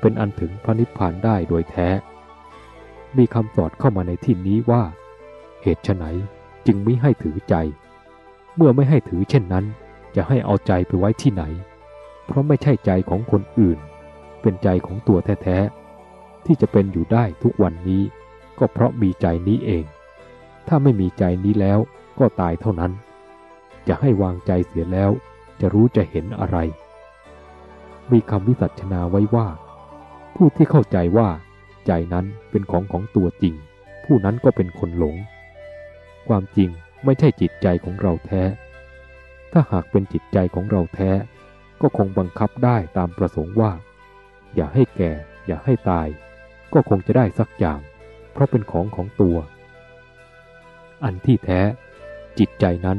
[0.00, 1.88] เป็นอันถึงพระนิพพานได้โดยแท้
[3.16, 4.82] มีคำสอดเข้ามาในที่นี้ว่า
[5.62, 6.04] เหตุไน
[6.66, 7.54] จึงไม่ให้ถือใจ
[8.56, 9.64] เมื่อไม่ให้ถือเช่นนั้น
[10.16, 11.44] จะให้เอาใจไปไว้ที่ไหน
[12.26, 13.78] เพราะไม่ใช่ใจของคนอื่น
[14.42, 18.02] เป็นใจของตัวแท้ๆที่จะเป็นอยู่ได้ทุกวันนี้
[18.58, 19.84] ก็เพราะมีใจนี้เอง
[20.68, 21.78] ถ้าไม่มีใจนี้แล้ว
[22.18, 22.92] ก็ตายเท่านั้น
[23.88, 25.10] จะให้วางใจเสียแล้ว
[25.60, 26.58] จะรู้จะเห็นอะไร
[28.12, 29.48] มีคำวิสัชนาไว้ว่า
[30.36, 31.28] ผู้ที่เข้าใจว่า
[31.86, 33.54] ใจนั้นเป็นของของตัวจริง
[34.04, 35.16] ผู้นั้นก็เป็นคนหลง
[36.28, 36.70] ความจริง
[37.04, 38.42] ไม่ใช่จิตใจของเราแท้
[39.52, 41.10] ถ้าหากเป็นจิตใจของเราแท้
[41.80, 43.72] ก็คงบังคับได้ตามประสงค์ว่า
[44.54, 45.12] อย่าให้แก่
[45.46, 46.08] อย่าให้ตาย
[46.72, 47.80] ก็คงจะได้สักอย่าง
[48.32, 49.36] เพราะเป็นของของตัว
[51.04, 51.60] อันที่แท้
[52.38, 52.98] จิตใจนั้น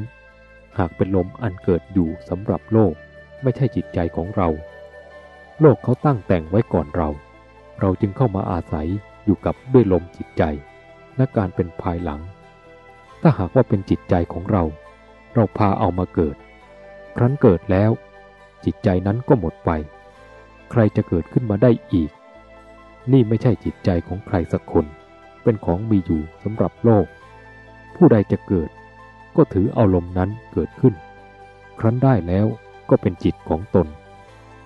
[0.78, 2.94] หากเป็นลมอันเกิดอยู่สำหรับโลก
[3.44, 4.50] ไม่ใช่จิตใจของเรา
[5.62, 7.10] โลกเขาตั้งแต่งไว้ก่อนเรา
[7.80, 8.88] เราจึงเข้ามาอาศัย
[9.26, 10.44] อยู่กับด้วยลมจิตใจ
[11.20, 12.22] นักการเป็นภายหลัง
[13.22, 14.64] ถ้าหากว่าเป็นจิตใจของเรา
[15.34, 16.36] เราพาเอามาเกิด
[17.18, 17.92] ครั้นเกิดแล้ว
[18.66, 19.72] จิตใจนั้นก็หมดไป
[20.72, 22.12] ใครจะเกิดขึ้นมาได้อีก
[23.12, 24.86] นี่ไม่ใช่จิตใจของใครสักคน
[25.44, 27.06] เป็นของมีอยู่สำหรับโลก
[27.96, 28.70] ผู้ใดจะเกิด
[29.38, 30.94] ก็ถือเอาลมนั้นเกิดขึ้น
[31.80, 32.48] ครั้นได้แล้ว
[32.90, 33.88] ก็เป็นจิตของตน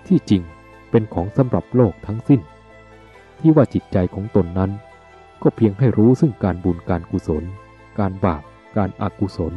[0.07, 0.41] ที่จริง
[0.91, 2.41] เป็นของสำหรับโลกทั้งสิ้น
[3.39, 4.71] ที่ว่าจิตใจของตนนั้น
[5.43, 7.43] ก็เพียงให้รู้ซึ่งการบุญการกุศล
[7.99, 8.43] การบาป
[8.77, 9.53] การอากุศล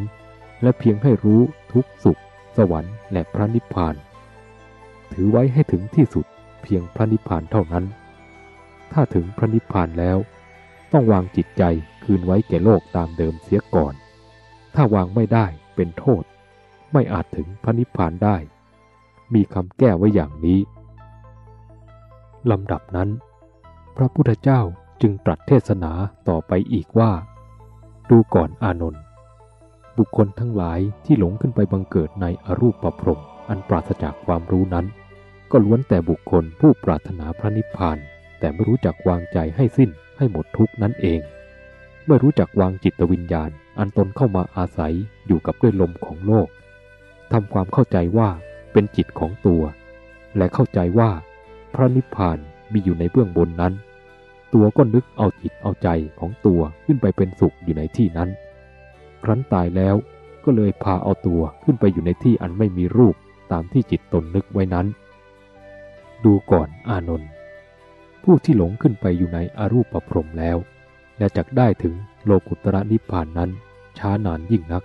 [0.63, 1.41] และเพียงให้รู้
[1.73, 2.21] ทุกสุข
[2.57, 3.95] สวรรค์และพระนิพพาน
[5.13, 6.27] ถือไว้ให้ถึงที่สุด
[6.63, 7.85] เพียงพระนิพพานเท่านั้น
[8.93, 10.19] ถ้าถึงพระนิพพานแล้ว
[10.93, 11.63] ต้องวางจิตใจ
[12.05, 13.95] คืนไว้แก่โลกตามเดิมเสียก่อน
[14.75, 15.47] ถ้าวางไม่ได้
[15.77, 16.23] เป็นโทษ
[16.93, 18.37] ไม่อาจถึงพระนิพพานได้
[19.35, 20.61] มีคำแก้ไว้อย่างนี้
[22.51, 23.09] ลำดับนั้น
[23.97, 24.61] พระพุทธเจ้า
[25.03, 25.93] จึงตรัสเทศนา
[26.29, 27.13] ต่อไปอีกว่า
[28.11, 29.03] ดูก่อนอานนท์
[29.99, 34.87] บุคคลทั้งหลายที่หลงขึ้นไปบังเกิดในอรูปประพรมอันปราศจากความรู้นั้น
[35.51, 37.99] ก็ล้วนแต่บุคคลผู้ปรารถนาพระนิพพาน
[38.41, 41.21] แต่ไม่รู้จักวางใจให้สิ้นให้หมดทุกนั่นเอง
[42.05, 43.51] เมื่อรู้จักวางจิตวิญญาณ
[43.81, 44.95] อันตนเข้ามาอาศัย
[45.27, 46.49] อยู่กับด้วยลมของโลก
[47.33, 48.29] ทำความเข้าใจว่า
[48.73, 49.63] เป็นจิตของตัว
[50.37, 51.11] และเข้าใจว่า
[51.75, 52.39] พระนิพพาน
[52.73, 53.75] มีอยู่ในเบื้องบนนั้น
[54.55, 58.29] ตัวก็นึกเอาจิตเอาใจของตัวขึ้นไปเป็นสุขอยู่ในที่นั้น
[59.23, 59.97] ครั้นตายแล้ว
[60.45, 63.15] ก็เลยพาเอาตัวขึ้นไปอยู่ในที่อันไม่มีรูป
[63.53, 64.87] ตามที่จิตตนนึกไว้นั้น
[66.25, 67.31] ดูก่อนอานนท์
[68.25, 70.57] ผู้ที่หลงขึ้นไปอยู่ในอรูปประพรมแล้ว
[71.19, 73.51] และจักได้ถึงโลกุตระนิพพานนั้น
[74.01, 74.85] ช้านานยิ่งนัก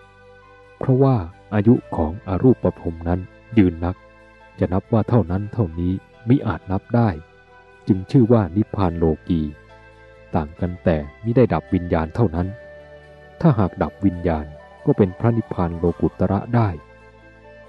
[0.79, 1.15] เพราะว่า
[1.53, 3.19] อายุของอรูปประพรมนั้น
[3.57, 3.95] ยืนนัก
[4.59, 5.93] จะนับว่าเท่านั้นเท่านี้
[6.27, 7.09] มิอาจนับได้
[7.87, 9.41] จึงชื่อว่านิพพานโลกี
[10.35, 12.47] ต่างกันแต่มิได้ดับวิญญาณเท่านั้น
[13.41, 14.45] ถ้าหากดับวิญญาณ
[14.85, 16.69] ก็เป็นพระนิพพานโลกุตระได้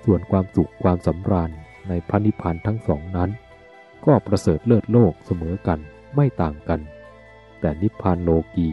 [0.04, 1.50] ส่วนความสุขความสำราญ
[1.88, 3.30] ในพระนิพพานทั้งสองนั้น
[4.06, 5.78] ก็ประเสริฐเลิศโลกเสมอกัน
[6.14, 6.80] ไม่ต่างกัน
[7.60, 8.68] แต่นิพพานโลกี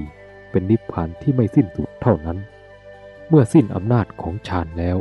[0.51, 2.37] เป็นนิพพานที่ไม่สิ้นสุดเท่านั้น
[3.35, 4.97] มื่อสิ้นอำนาจของฌานแล้ว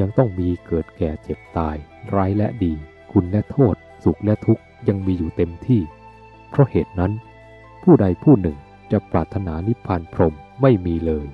[0.00, 1.76] ยังต้องมีเกิดแก่เจ็บตาย
[2.14, 2.72] ร้ายและดี
[3.12, 5.80] คุณและโทษ สุขและทุกข์ยังมีอยู่เต็มที่
[6.50, 7.12] เพราะเหตุนั้น
[7.82, 8.56] ผู้ใดผู้หนึ่ง
[8.92, 11.26] จะปรารถนานิพพานพรหมไม่มีเลย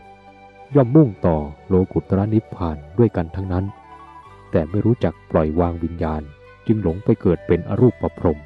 [0.74, 1.36] ย่อมมุ่งต่อ
[1.68, 3.64] โลกุตระนิพพานด้วยกันทั้งนั้น
[4.50, 6.22] แต่ไม่รู้จักปล่อยวางวิญญาณ
[6.66, 8.38] จึงหลงไปเกิดเป็นอรูปประพรม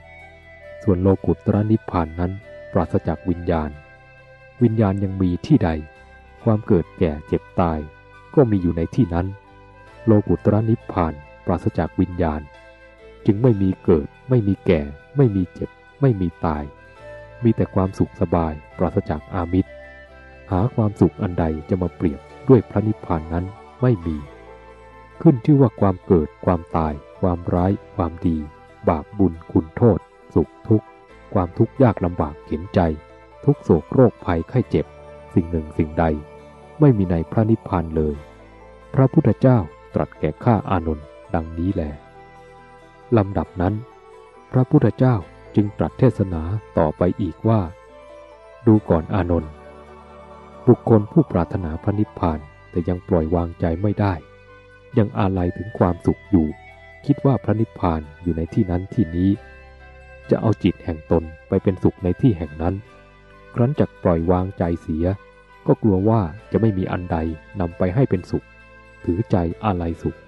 [0.82, 2.32] ส่วนโลกุตระนิพพานนั้น
[2.72, 3.70] ปราศจากวิญญาณ
[4.62, 5.70] วิญญาณยังมีที่ใด
[6.46, 7.78] ความเกิดแก่เจ็บตาย
[8.34, 9.26] ก็มีอยู่ในที่นั้น
[10.04, 11.12] โลกุตระนิพพาน
[11.46, 12.40] ปราศจากวิญญาณ
[13.26, 14.80] จึงไม่มีเกิด ไม่มีแก่
[15.16, 15.70] ไม่มีเจ็บ
[16.00, 16.64] ไม่มีตาย
[17.44, 19.70] มีแต่ความสุขสบายปราศจากอามิตร
[20.50, 23.44] หาความสุขอันใดจะมาเปรียบด้วยพระนิพพานนั้น
[23.82, 24.16] ไม่มี
[25.22, 28.36] ขึ้นชื่ว่าความเกิดความตาย ความร้าย ความดี
[28.88, 29.98] บาปบุญคุณโทษ
[30.34, 30.86] สุขทุกข์
[31.34, 32.80] ความทุกข์ยากลำบากเข็นใจ
[33.44, 34.86] ทุกโศกโรคภัยไข้เจ็บ
[35.34, 36.04] สิ่งหนึ่งสิ่งใด
[36.80, 38.16] ไม่มีในพระนิพพานเลย
[38.94, 39.58] พระพุทธเจ้า
[39.94, 41.82] ตรัสแก่ข้าอานนท์ดังนี้แหล
[43.16, 43.74] ลำดับนั้น
[44.52, 45.14] พระพุทธเจ้า
[45.54, 46.42] จึงตรัสเทศนา
[46.78, 47.60] ต่อไปอีกว่า
[48.66, 49.52] ดูก่อนอานนท์
[50.66, 52.38] บุคคลผู้ปรารถนาพระนิพพาน
[52.70, 54.14] แต่ยังปล่อยวางใจไม่ได้
[54.98, 56.46] ยังอาลัยถึงความสุขอยู่
[57.06, 59.30] คิดว่าพระนิพพานอยู่ในที่นั้นที่นี้
[60.30, 62.74] จะเอาจิตแห่งตนไปเป็นสุขในที่แห่งนั้น
[63.54, 65.06] ครั้นจักปล่อยวางใจเสีย
[65.66, 66.20] ก็กลัวว่า
[66.52, 67.16] จะไม่มีอันใด
[67.60, 68.46] นำไปให้เป็นสุข
[69.04, 70.18] ถือใจอาลัยสุข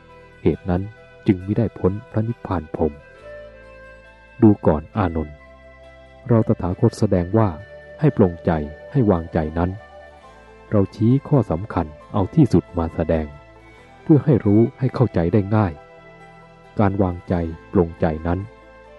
[0.42, 0.82] เหตุนั้น
[1.26, 2.92] จึงไม่ได้พ้นพระนิพพานพรม
[4.42, 5.36] ดูก่อนอานนท์
[6.28, 7.48] เราตถาคตแสดงว่า
[8.00, 8.50] ให้ปลงใจ
[8.92, 9.70] ให้วางใจนั้น
[10.70, 13.26] เราชี้ข้อสำคัญเอาที่สุดมาแสดง
[14.02, 15.72] เพื่อให้รู้ให้เข้าใจได้ง่าย
[16.78, 17.34] การวางใจ
[17.72, 18.38] ปลงใจนั้น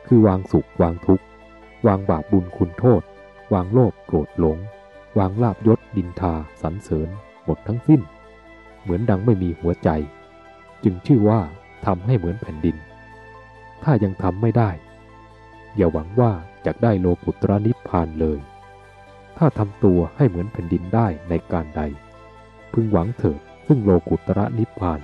[0.08, 1.26] คือวางสุขวางทุกข์
[1.88, 3.02] วางบาปบุญคุณโทษ
[3.54, 4.58] วางโลภโกรธหลง
[5.18, 7.10] วางลาบยศดินทาสรรเสริญ
[7.46, 8.02] หมดทั้งสิ้น
[8.82, 9.90] เหมือนดังไม่มีหัวใจ
[10.84, 11.40] จึงชื่อว่า
[11.86, 12.76] ทำให้เหมือนแผ่นดิน
[13.84, 14.70] ถ้ายังทำไม่ได้
[15.76, 16.32] อย่าหวังว่า
[16.66, 18.40] จะได้โลกุตระนิพพานเลย
[19.38, 21.82] ถ้าทำตัวให้เหมือนแผ่นดินได้ในการใด
[22.74, 25.00] พึงหวังเถิดซึ่งโลกุตระนิพพาน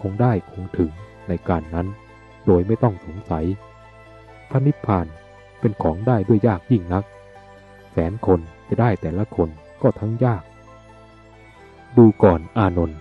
[0.00, 0.90] คงได้คงถึง
[1.28, 1.86] ในการนั้น
[2.46, 3.46] โดยไม่ต้องสงสัย
[4.50, 5.06] พระนิพพาน
[5.60, 7.04] เป็นของได้ด้วยยากยิ่งนัก
[7.92, 8.40] แสนคน
[8.70, 9.48] จะได้แต่ละคน
[9.82, 10.42] ก็ทั้งยาก
[11.96, 12.98] ดูก่อนอานนท์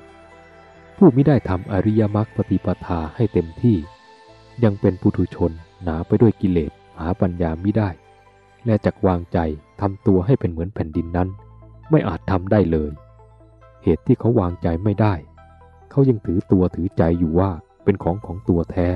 [0.97, 3.77] ผู้ไม่ได้ทำอริยมรรคปฏิปทาให้เต็มที่
[4.63, 5.51] ยังเป็นปุถุชน
[5.83, 7.89] หนาไปด้วยกิเลสหาปัญญาไม่ได้
[8.65, 9.37] และจักวางใจ
[9.81, 11.29] ทำตัวให้เป็นเหมือนแผ่นดินนั้น
[11.89, 12.91] ไม่อาจทำได้เลย
[13.83, 15.13] เหตุที่เขาวางใจไม่ได้
[15.91, 17.51] เขายังถือตัวถือใจอยู่ว่า
[17.83, 18.87] เป็นของของตัวแท้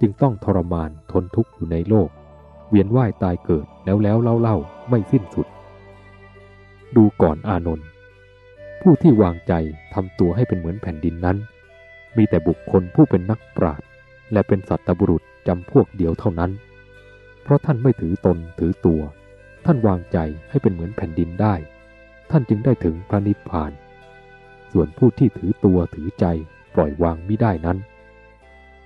[0.00, 2.08] จึงต้องทรมานทนทุกข์อยู่ในโลก
[2.68, 4.56] เวียนว่ายตายเกิดแล้วแล้วเล่าเล่า
[4.88, 5.46] ไม่สิ้นสุด
[6.96, 7.86] ดูก่อนอานนท์
[8.80, 9.52] ผู้ที่วางใจ
[9.94, 11.36] ทำตัวให้เป็นเหมือนแผ่นดินนั้น
[12.16, 13.86] มีแต่บุคคลผู้เป็นนักปราชญ์
[14.32, 16.50] และเป็นสัตบุรุษจำพวกเดียวเท่านั้น
[17.42, 19.00] เพราะท่านไม่ถือตนถือตัว
[19.64, 20.18] ท่านวางใจ
[20.50, 21.54] ให้เป็นเหมือนแผ่นดินได้
[22.30, 23.72] ท่านจึงได้ถึงพระนิพพาน
[24.72, 26.24] ส่วนผู้ที่ถือตัวถือใจ
[26.74, 27.78] ปล่อยวางไม่ได้นั้น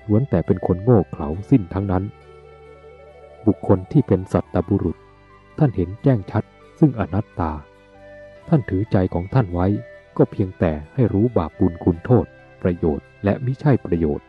[0.08, 2.04] ล้วนแต่เป็นคนโง่เขลาสิ้นทั้งนั้น
[3.46, 4.96] บุคคลที่เป็นสัตตบุรุษ
[5.58, 6.44] ท่านเห็นแจ้งชัด
[6.78, 7.52] ซึ่งอนัตตา
[8.48, 9.66] ท่านถือใจของท่านไว้
[10.16, 12.26] ก็เพียงแต่ให้รู้บาปบุญคุณโทษ
[12.62, 14.26] ประโยชน์ และมิใช่ประโยชน์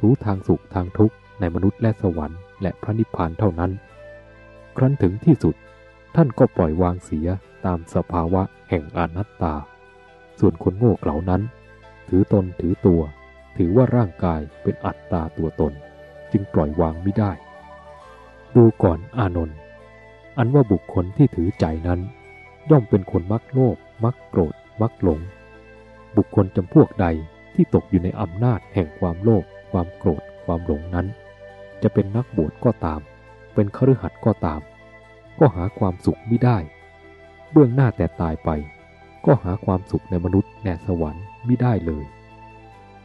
[0.00, 3.72] รู้ทางสุขทางทุกข์ในมนุษย์และสวรรค์และพระนิพพานเท่านั้น
[4.76, 5.54] ครั้นถึงที่สุด
[6.16, 7.28] ท่านก็ปล่อยวางเสีย
[7.66, 9.54] ตามสภาวะแห่งอนัตตา
[10.38, 11.42] ส่วนคนโง่เขลานั้น
[12.08, 13.02] ถือตนถือตัว
[13.56, 15.72] ถือว่าร่างกายเป็นอัตตาตัวตน
[16.32, 17.32] จึงปล่อยวางไม่ได้
[18.56, 19.58] ดูก่อนอานนท์
[20.38, 22.00] อันว่าบุคคลที่ถือใจนั้น
[22.70, 25.20] ย่อมเป็นคนมักโลภมักโกรธ มักหลง
[26.16, 27.06] บุคคลจำพวกใด
[27.54, 31.06] ที่ตกอยู่ในอำนาจแห่งความโลภความโกรธ ความหลงนั้น
[31.82, 33.00] จะเป็นนักบวชก็ตาม
[33.54, 34.60] เป็นคฤหัสถ์ก็ตาม
[35.38, 36.58] ก็หาความสุขไม่ได้
[37.50, 38.50] เบื้องหน้าแต่ตายไป
[39.26, 42.04] ก็หาความสุขในมนุษย์แนสวรรค์ไม่ได้เลย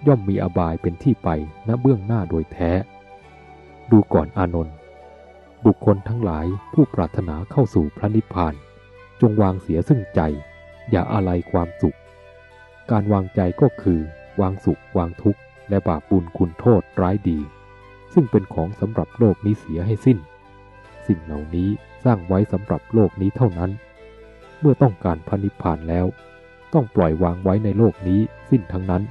[0.08, 1.30] ย่อมมีอบายเป็นที่ไป
[1.68, 2.72] ณเบื้องหน้าโดยแท้
[3.92, 4.76] ดูก่อนอานนท์
[5.66, 8.54] บุคคลทั้งหลายผู้ปรารถนาเข้าสู่พระนิพพาน
[9.22, 10.22] จงวางเสียซึ่งใจ
[10.92, 11.98] อย่าอะไรความสุข
[12.92, 14.00] การวางใจก็คือ
[14.42, 17.40] วางสุข วางทุกข์ และบาปบุญคุณโทษร้ายดี
[18.14, 20.18] ซึ่งเป็นของสำหรับโลกนี้เสียให้สิ้น
[21.08, 21.70] สิ่งเหล่านี้
[22.04, 23.72] สร้างไว้สำหรับโลกนี้เท่านั้น
[24.60, 26.06] เมื่อต้องการพระนิพพานแล้ว
[26.74, 29.04] ต้องปล่อยวางไว้ในโลกนี้สิ้นทั้งนั้น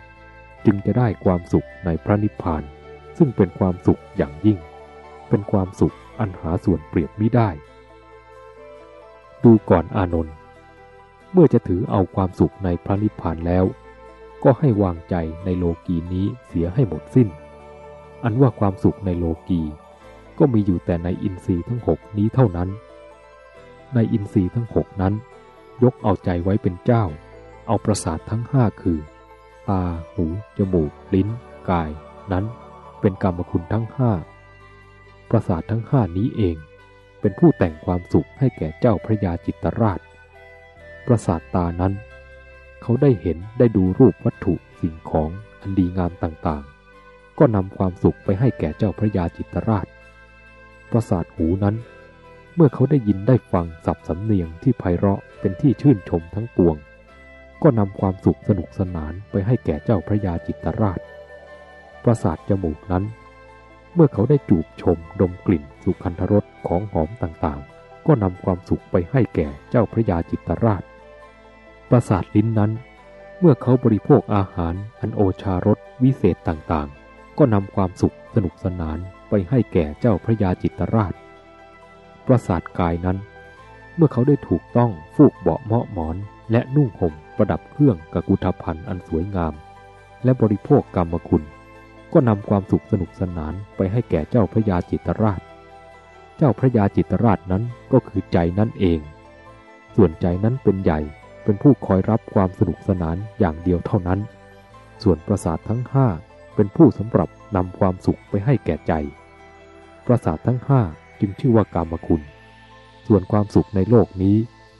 [0.65, 2.63] จึงจะได้ความสุขในพระนิพพาน
[3.19, 4.59] ซึ่งเป็นความสุขอย่างยิ่ง
[5.29, 7.51] เป็นความสุขอันหาส่วนเปรียบมิได้
[9.47, 10.35] ดูก่อนอานนท์
[11.33, 13.65] เมื่อจะถือเอาความสุขในพระนิพพานแล้ว
[14.45, 17.29] ก็ให้วางใจในโลกีนี้เสียให้หมดสิ้น
[18.25, 19.63] อันว่าความสุขในโลกี
[20.39, 22.69] ก็มีอยู่แต่ในอินทรีย์ทั้งหกนี้เท่านั้น
[23.95, 25.15] ในอินทรีย์ทั้งหกนั้น
[25.83, 27.05] ยกเอาใจไว้เป็นเจ้า
[27.67, 28.99] เอาประสาททั้งห้าคือ
[29.69, 29.83] ตา
[30.15, 30.27] หู
[30.59, 31.29] จมูก ลิ้น
[31.71, 31.91] กาย
[32.33, 32.45] นั้น
[33.01, 34.13] เป็นกรรมคุณทั้งห้า
[35.31, 36.57] ประสาททั้งห้านี้เอง
[37.27, 40.01] เป็นผู้แต่งความสุขให้แก่เจ้าพระยาจิตรราช
[41.07, 41.93] ประสาทตานั้น
[42.83, 49.87] เขาได้เห็นได้ดูรูปวัตถุสิ่งของอันดีงามต่างๆ ก็นำความสุขไปให้แก่เจ้าพระยาจิตรราช
[50.91, 51.77] ประสาทหูนั้น
[52.55, 56.77] เมื่อเขาได้ยินได้ฟังสับสำเนียงที่ไพเราะเป็นที่ชื่นชมทั้งปวง
[57.63, 61.01] ก็นำความสุขสนุกสนานไปให้แก่เจ้าพระยาจิตรราช
[62.05, 63.05] ประสาทจมูกนั้น
[63.95, 70.83] เมื่อเขาได้จูบชมดมกลิ่นสุคันธรส ของหอมต่างๆ ก็นำความสุขไปให้แก่เจ้าพระยาจิตรราช
[71.91, 72.71] ประสาทลิ้นนั้น
[73.41, 78.99] เมื่อเขาบริโภคอาหารอันโอชารสวิเศษต่างๆ ก็นำความสุขสนุกสนาน
[79.29, 81.15] ไปให้แก่เจ้าพระยาจิตรราช
[82.27, 83.19] ประสาทกายนั้น
[83.97, 86.17] เมื่อเขาได้ถูกต้องฟูกเบาะเมาะหมอน
[86.53, 89.55] และนุ่งห่มประดับเครื่องกกุฏภัณฑ์อันสวยงาม
[90.25, 91.43] และบริโภคกรรมคุณ
[92.13, 95.41] ก็นำความสุขสนุกสนานไปให้แก่เจ้าพระยาจิตรราช
[96.37, 97.63] เจ้าพระยาจิตรราชนั้น
[97.93, 99.01] ก็คือใจนั่นเอง
[99.97, 101.01] ส่วนใจนั้นเป็นใหญ่
[101.45, 104.21] เป็นผู้คอยรับความสนุกสนานอย่างเดียวเท่านั้น
[105.03, 106.07] ส่วนประสาททั้งห้า
[106.55, 108.93] เป็นผู้สำหรับนำความสุขไปให้แก่ใจ
[110.07, 110.81] ประสาททั้งห้า
[111.21, 112.23] จึงชื่อว่ากรรมคุณ
[113.07, 114.37] ส่วนความสุขในโลกนี้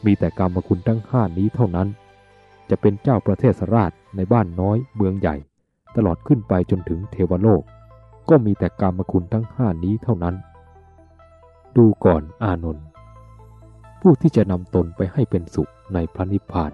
[0.07, 1.89] มีแต่กรรมคุณทั้งห้านี้เท่านั้น
[2.71, 5.37] จะเป็นเจ้าประเทศราชในบ้านน้อยเมืองใหญ่
[5.97, 7.63] ตลอดขึ้นไปจนถึงเทวโลก
[8.29, 10.35] ก็มีแต่กรรมคุณทั้งห้านี้เท่านั้น
[11.77, 12.87] ดูก่อนอานนท์
[14.01, 16.73] ผู้ที่จะนำตนไปให้เป็นสุขในพระนิพพาน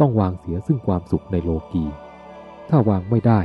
[0.00, 1.84] ต้องวางเสียซึ่งความสุขในโลกี
[2.68, 3.40] ถ้าวางไม่ได้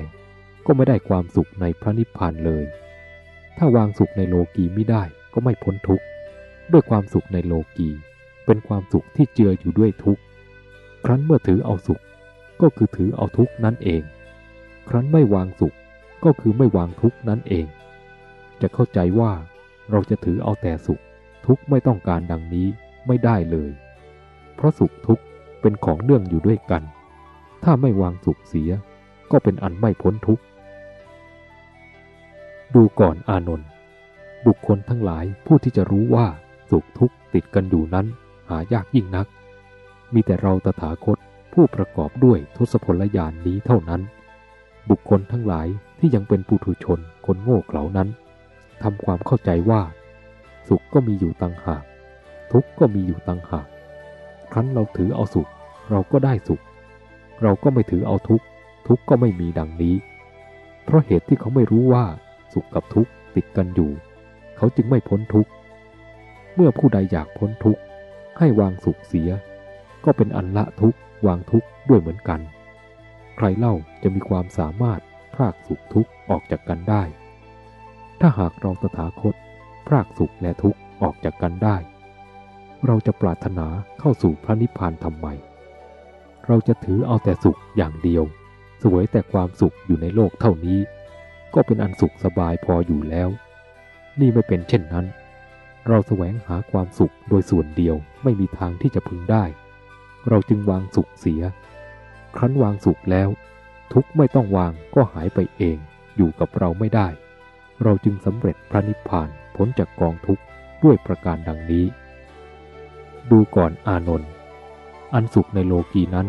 [0.65, 2.65] ก็ไม่ได้ความสุขในพระนิพพานเลย
[3.57, 6.05] ถ้าวางสุขในโลกีไม่ได้ก็ไม่พ้นทุกข์
[6.71, 7.89] ด้วยความสุขในโลกี
[8.45, 10.21] เป็นความสุขที่เจืออยู่ด้วยทุกข์
[11.05, 12.01] ครั้นเมื่อถือเอาสุข
[12.61, 14.01] ก็คือถือเอาทุกข์นั่นเอง
[14.89, 15.75] ครั้นไม่วางสุข
[16.23, 17.65] ก็คือไม่วางทุกข์นั่นเอง
[18.61, 19.31] จะเข้าใจว่า
[19.91, 21.01] เราจะถือเอาแต่สุข
[21.45, 22.67] ทุกไม่ต้องการดังนี้
[23.07, 23.71] ไม่ได้เลย
[24.55, 25.19] เพราะสุขทุก
[25.61, 26.83] เป็นของเนื่องอยู่ด้วยกัน
[27.63, 28.71] ถ้าไม่วางสุขเสีย
[29.31, 30.39] ก็เป็นอันไม่พ้นทุก
[32.75, 33.69] ดูก่อนอานนท์
[34.45, 36.27] บุคคลทั้งหลายผู้ที่จะรู้ว่า
[36.69, 38.05] สุขทุกข์ติดกันอยู่นั้น
[38.49, 39.27] หายากยิ่งนัก
[40.13, 41.17] มีแต่เราตถาคต
[41.53, 44.01] ผู้ประกอบด้วยทศพลญาณนนี้เท่านั้น
[44.89, 45.67] บุคคลทั้งหลาย
[45.99, 48.07] ที่ยังเป็นปุถุชนคนโง่เขลานั้น
[48.83, 49.81] ทำความเข้าใจว่า
[50.67, 51.83] สุขก็มีอยู่ต่างหาก
[52.51, 53.67] ทุกข์ก็มีอยู่ต่างหาก
[54.53, 55.49] ครั้นเราถือเอาสุข
[55.91, 56.61] เราก็ได้สุข
[57.41, 58.45] เราก็ไม่ถือเอาทุกข์
[58.87, 59.95] ทุกข์ก็ไม่มีดังนี้
[60.83, 62.05] เพราะเหตุที่เขาไม่รู้ว่า
[62.53, 63.91] สุขกับทุกข์ติดกันอยู่
[64.57, 65.51] เขาจึงไม่พ้นทุกข์
[66.55, 67.81] เมื่อผู้ใดอยากพ้นทุกข์
[68.37, 69.29] ให้วางสุขเสีย
[70.05, 72.39] ก็เป็นอันละทุกข์วางทุกข์ด้วยเหมือนกัน
[73.37, 73.73] ใครเล่า
[74.03, 74.99] จะมีความสามารถ
[75.33, 77.03] พรากสุขทุกข์ออกจากกันได้
[78.19, 79.35] ถ้าหากเราตถาคต
[79.87, 81.77] พรากสุขและทุกข์ออกจากกันได้
[82.85, 83.67] เราจะปรารถนา
[83.99, 85.27] เข้าสู่พระนิพพานทำไม
[86.47, 88.23] เราจะถือเอาแต่สุขอย่างเดียว
[88.83, 90.79] สวยแต่ความสุขอยู่ในโลกเท่านี้
[91.53, 93.29] ก็เป็นอันสุขสบายพออยู่แล้ว
[94.19, 95.05] นี่ไม่เป็นเช่นนั้น
[95.87, 99.43] เราแสวงหาความสุขโดยส่วนเดียวไม่มีทางที่จะพึงได้
[100.29, 101.41] เราจึงวางสุขเสีย
[102.37, 103.29] ครั้นวางสุขแล้ว
[103.93, 105.77] ทุกข์ไม่ต้องวางก็หายไปเอง
[106.17, 107.07] อยู่กับเราไม่ได้
[107.83, 110.43] เราจึงสำเร็จพระนิพพานพ้นจากกองทุกข์
[110.83, 111.85] ด้วยประการดังนี้
[113.31, 114.29] ดูก่อนอานนท์
[115.13, 116.27] อันสุขในโลกีนั้น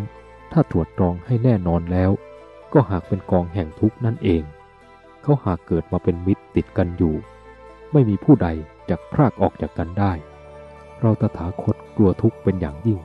[0.52, 2.10] ถ้าตรวจตรองให้แน่นอนแล้ว
[2.72, 4.42] ก็หากเป็นกองแห่งทุกข์นั่นเอง
[5.22, 7.14] เขาหากเกิดมาเป็นมิตรติดกันอยู่
[7.92, 8.48] ไม่มีผู้ใด
[8.88, 10.12] จะพรากออกจากกันได้
[11.00, 13.00] เราตถาคตกลัวทุกข์เป็นอย่างยิ่ง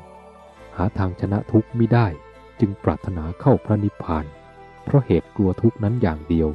[0.76, 2.08] หาทางชนะทุกข์ไม่ได้
[2.60, 4.26] จึงปรารถนาเข้าพระนิพพาน
[4.84, 6.50] เพราะเหตุกลัวทุกข์นั้นอย่างเดียว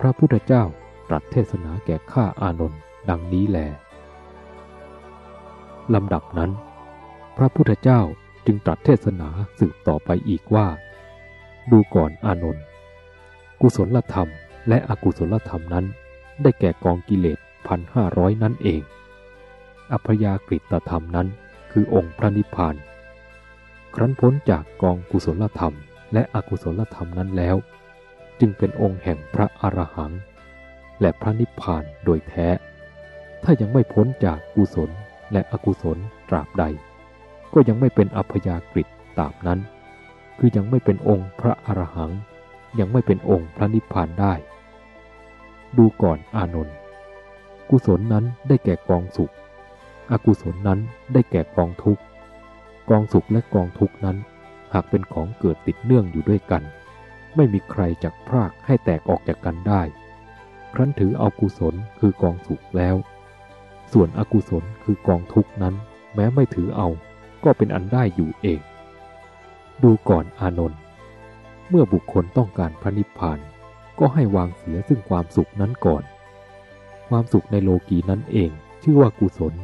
[0.00, 0.64] พระพุทธเจ้า
[1.08, 3.58] ตรัสเทศนาแก่ข้าอานนท์ดังนี้แล
[5.94, 6.50] ลำดับนั้น
[7.36, 8.00] พระพุทธเจ้า
[8.46, 9.28] จึงตรัสเทศนา
[9.58, 10.66] สืบต่อไปอีกว่า
[11.70, 12.64] ดูก่อนอานนท์
[13.60, 14.28] กุศลธรรม
[14.68, 15.86] และอกุศลธรรมนั้น
[16.42, 18.82] ได้แก่กองกิเลสพันห้าร้อยนั่นเอง
[19.92, 21.28] อัพยากฤตธรรมนั้น
[21.72, 22.74] คือองค์พระนิพพาน
[23.94, 25.74] ครั้นพ้นจากกองกุศลธรรม
[26.12, 27.56] และอกุศลธรรมนั้นแล้ว
[28.40, 30.12] จึงเป็นองค์แห่งพระอรหัง
[31.00, 32.48] และพระนิพพานโดยแท้
[33.44, 34.90] ถ้ายังไม่พ้นจากกุศล
[35.32, 36.64] และอกุศลตราบใด
[37.52, 38.86] ก็ยังไม่เป็นอัพยากฤต
[39.18, 39.60] ตราบนั้น
[40.38, 42.12] คือยังไม่เป็นองค์พระอรหัง
[42.78, 44.34] ยังไม่เป็นองค์พระนิพพานได้
[45.78, 46.76] ดูก่อนอานนท์
[47.70, 49.32] กุศลนั้นได้แก่กองสุข
[50.10, 50.78] อกุศลนั้น
[51.12, 52.02] ได้แก่กองทุกข์
[52.90, 54.16] กองสุขและกองทุกข์นั้น
[54.72, 56.62] หากเป็นของเกิดติดเนื่องอยู่ด้วยกัน
[57.36, 59.82] ไม่มีใครจักพรากให้แตกออกจากกันได้
[60.74, 62.96] ครั้นถือเอากุศลคือกองสุขแล้ว
[63.92, 65.74] ส่วนอกุศลคือกองทุกนั้น
[66.14, 66.88] แม้ไม่ถือเอา
[67.44, 68.60] ก็เป็นอันได้อยู่เอง
[69.82, 70.80] ดูก่อนอานนท์
[71.68, 73.38] เมื่อบุคคลต้องการพระนิพพาน
[73.98, 76.02] ก็ให้วางเสียซึ่งความสุขนั้นก่อน
[77.08, 78.50] ความสุขในโลกีนั้นเอง
[78.82, 79.54] ชื่อว่ากุศล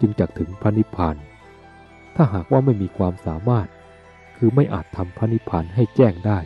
[0.00, 1.16] จึงจักถึงพระนิพพาน
[2.16, 3.68] ถ้าหากว่าไม่มีความสามารถ
[4.36, 6.38] คือไม่อาจทำพระนิพพานให้แจ้งได้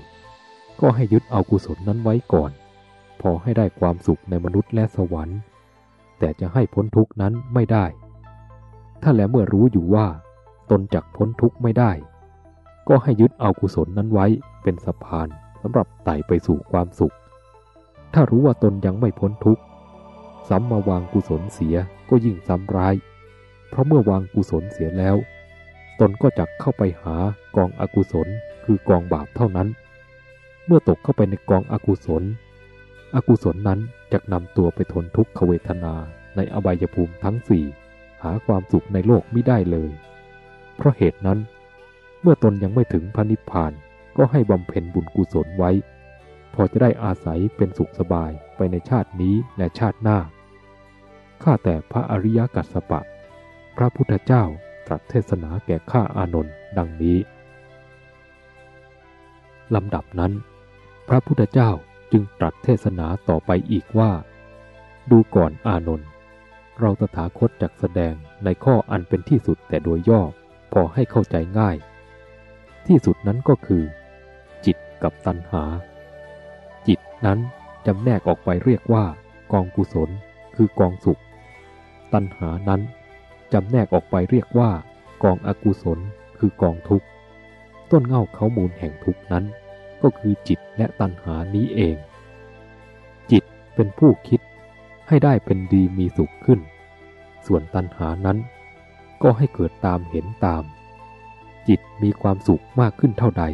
[0.80, 2.50] ก็ให้ยึดเอากุศลนั้นไว้ก่อน
[3.28, 5.40] อให้ได้ความสุขในมนุษย์และสวรรค์
[6.18, 7.86] แต่จะให้พ้นทุกนั้นไม่ได้
[9.02, 10.06] ถ้าแล้วเมื่อรู้อยู่ว่า
[10.70, 11.92] ตนจักพ้นทุกข์ไม่ได้
[12.88, 14.26] ก็ให้ยึดเอากุศลนั้นไว้
[14.62, 15.28] เป็นสะพาน
[15.62, 17.14] สำหรับไต่ไปสู่ความสุข
[18.14, 19.62] ถ้ารู้ว่าตนยังไม่พ้นทุกข์
[20.48, 21.76] ซ้ำมาวางกุศลเสีย
[22.08, 22.94] ก็ยิ่งซ้ำร้าย
[23.68, 25.16] เพราะเมื่อวางกุศลเสียแล้ว
[26.00, 27.16] ตนก็จักเข้าไปหา
[27.56, 28.28] กองอกุศล
[28.64, 29.68] คือกองบาปเท่านั้น
[30.66, 32.22] เมื่อตกเข้าไปในกองอกุศล
[33.14, 33.80] อกุศลนั้น
[34.12, 35.94] จะนำตัวไปทนทุกขเวทนา
[36.36, 37.64] ในอบายภูมิทั้งสี่
[38.22, 39.90] หาความสุขในโลกไม่ได้เลย
[40.76, 41.38] เพราะเหตุนั้น
[42.22, 43.72] เมื่อตนยังไม่ถึงพระนิพพาน
[44.16, 45.70] ก็ให้บำเพ็ญบุญกุศลไว้
[46.54, 50.18] พอจะได้อาศัยเป็นสุขสบายไปในชาตินี้และชาติหน้า
[51.42, 53.00] ข้าแต่พระอริยกัสสปะ
[53.76, 54.44] พระพุทธเจ้า
[54.86, 57.18] ตรัสเทศนาแก่ข้าอานนท์ดังนี้
[59.74, 60.32] ลำดับนั้น
[61.08, 61.70] พระพุทธเจ้า
[62.12, 64.10] จึงตรัสเทศนาต่อไปอีกว่า
[65.10, 66.08] ดูก่อนอานนท์
[66.80, 70.22] เราตถาคตจักแสดงในข้ออันเป็นที่สุดแต่โดยย่อ
[70.72, 71.76] พอให้เข้าใจง่าย
[72.86, 73.82] ที่สุดนั้นก็คือ
[74.66, 75.64] จิตกับตัณหา
[76.88, 77.38] จิตนั้น
[77.86, 79.04] จำแนกออกไปเรียกว่า
[79.52, 80.10] กองกุศล
[80.56, 81.20] คือกองสุข
[82.12, 82.80] ตัณหานั้น
[83.52, 84.70] จำแนกออกไปเรียกว่า
[85.22, 85.98] กองอกุศล
[86.38, 87.06] คือกองทุกข์
[87.90, 89.44] ต้นเง่าเขามูลแห่งทุกข์นั้น
[90.02, 91.96] ก็คือจิตและตัณหานี้เอง
[93.30, 93.44] จิต
[93.74, 94.40] เป็นผู้คิด
[95.08, 96.60] ให้ได้เป็นดีมีสุขขึ้น
[97.46, 98.38] ส่วนตัณหานั้น
[99.22, 100.62] ก็ให้เกิดตามเห็นตาม
[101.68, 103.44] จิตมีความสุขมากขึ้นเท่าใด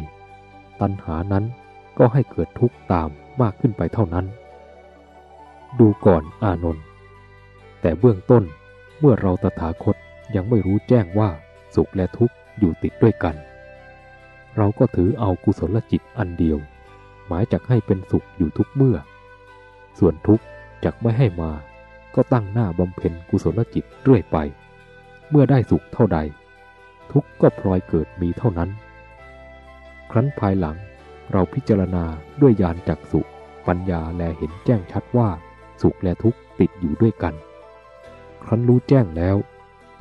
[0.81, 1.45] ตัณหานั้น
[1.97, 3.09] ก็ให้เกิดทุกข์ตาม
[3.41, 4.25] มากขึ้นไปเท่านั้น
[5.79, 6.85] ดูก่อนอานนท์
[7.81, 8.43] แต่เบื้องต้น
[8.99, 9.95] เมื่อเราตถาคต
[10.35, 11.29] ยังไม่รู้แจ้งว่า
[11.75, 13.35] สุขและทุกข์อยู่ติดด้วยกัน
[14.57, 16.57] เราก็ถือเอากุศลจิตอันเดียว
[17.27, 18.97] หมายจากให้เป็นสุขอยู่ทุกเมื่อ
[19.99, 20.43] ส่วนทุกข์
[20.83, 21.51] จักไม่ให้มา
[22.15, 24.37] ก็ตั้งหน้าบำเพ็ญกุศลจิตเรื่อยไป
[25.29, 26.19] เมื่อได้สุขเท่าใด
[27.11, 28.69] ทุกข์ก็พลอยเกิดมีเท่านั้น
[30.11, 30.77] ครั้นภายหลัง
[31.31, 32.05] เราพิจารณา
[32.41, 33.21] ด้วยญาณจักสุ
[33.67, 35.29] ปัญญาแลเห็นแจ้งชัดว่า
[35.81, 37.33] สุขและทุกข์ติดอยู่ด้วยกัน
[38.43, 39.37] ครั้นรู้แจ้งแล้ว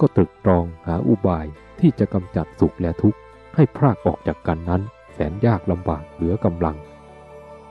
[0.00, 1.46] ก็ตรึกตรองหาอุบาย
[1.80, 3.18] ที่จะกำจัดสุขและทุกข์
[3.54, 4.82] ให้พรากออกจากกันนั้น
[5.12, 6.76] แสนยากลำบากเหลือกำลัง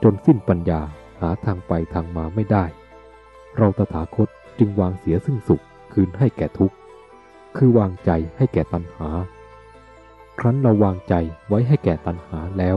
[0.02, 0.80] จนสิ้นปัญญา
[1.20, 2.64] หาทางไปทางมาไม่ได้
[3.58, 4.28] เราตถาคต
[4.58, 5.62] จึงวางเสียซึ่งสุข
[5.92, 6.76] คืนให้แก่ทุกข์
[7.56, 9.08] คือวางใจให้แก่ตัณหา
[10.38, 11.14] ครั้นเราวางใจ
[11.48, 12.76] ไว้ให้แก่ตัณหาแล้ว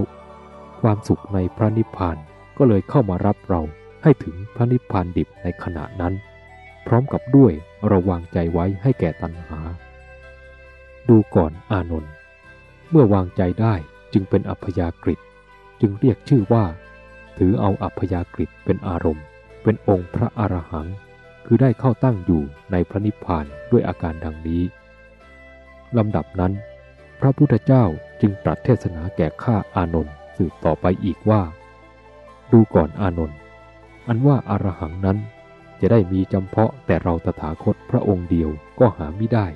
[0.82, 2.18] ความสุขในพระนิพพาน
[2.58, 3.62] ก็เลยเข้ามารับเรา
[4.04, 6.14] ให้ถึงพระนิพพานดิบในขณะนั้น
[6.88, 7.52] พร้อมกับด้วย
[7.88, 9.60] เราวางใจไว้ให้แก่ตัณหา
[11.10, 12.15] ดูก่อนอานนท์
[12.90, 13.76] เมื่อวางใจได้
[14.14, 15.16] จึงเป็นอัพยากฤิ
[15.82, 16.66] จึงเรียกชื่อว่า
[17.38, 19.26] ถือเอาอัพยากฤิเป็นอารมณ์
[19.64, 20.88] เป็นองค์พระอรหัง
[21.46, 24.64] คือได้เข้าตั้งอยู่ในพระนิพพานด้วยอาการดังนี้
[25.98, 26.54] ลำดับนั้น
[27.22, 27.84] พระพุทธเจ้า
[28.22, 31.42] จึงตรัสเทศนาแก่ข้าอานนท์สืบต่อไปอีกว่า
[32.52, 33.38] ดูก่อนอานนท์
[34.08, 35.18] อันว่าอารหังนั้น
[35.82, 39.48] จะได้มีจำเพาะแต่เราตถาคตพระองค์เดียวก็หาไม่ได้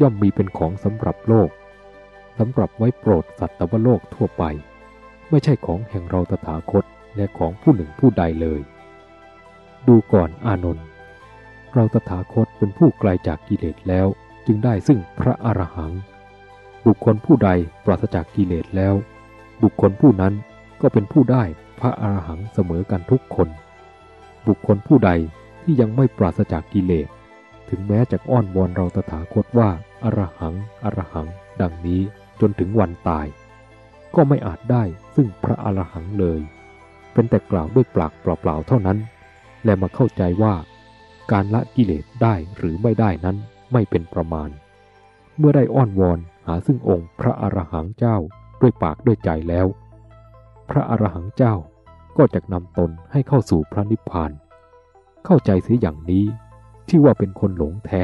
[0.00, 1.50] ย่อมมีเป็นของสำหรับโลก
[2.38, 4.44] สำหรับไว้โปรดสัตวโลกทั่วไป
[5.30, 6.84] ไม่ใช่ของแห่งเราตถาคต
[7.16, 8.60] และของผู้หนึ่งผู้ใดเลย
[9.88, 10.86] ดูก่อนอานนท์
[11.74, 14.06] เราตถาคตเป็นผู้ไกลจากกิเลสแล้ว
[14.46, 15.92] จึงได้ซึ่งพระอรหัง
[16.86, 17.50] บุคคลผู้ใด
[17.84, 18.94] ปราศจากกิเลสแล้ว
[19.62, 20.34] บุคคลผู้นั้น
[20.80, 21.42] ก็เป็นผู้ได้
[21.80, 23.48] พระอรหังเสมอกันทุกคน
[24.46, 25.10] บุคคลผู้ใด
[25.62, 27.08] ที่ยังไม่ปราศจากกิเลส
[27.68, 29.70] ถึงแม้จะอ้อนวอนเราตถาคตว่า
[30.04, 31.26] อรหัง อรหัง
[31.60, 32.02] ดังนี้
[32.40, 33.26] จนถึงวันตาย
[34.14, 34.82] ก็ไม่อาจได้
[35.16, 36.40] ซึ่งพระอรหังเลย
[37.12, 38.98] เป็นแต่กล่าวด้วยปากเปล่าๆเท่านั้น
[39.64, 40.54] และมาเข้าใจว่า
[41.32, 43.36] การละกิเลสได้หรือไม่ได้นั้น
[43.72, 44.50] ไม่เป็นประมาณ
[45.38, 48.16] เมื่อได้อ้อนวอนหาซึ่งองค์พระอรหังเจ้า
[48.60, 49.66] ด้วยปากด้วยใจแล้ว
[50.70, 51.54] พระอรหังเจ้า
[52.16, 54.30] ก็จะนำตนให้เข้าสู่พระนิพพาน
[55.24, 56.24] เข้าใจเสียอย่างนี้
[56.88, 58.02] ที่ว่าเป็นคนหลงแท้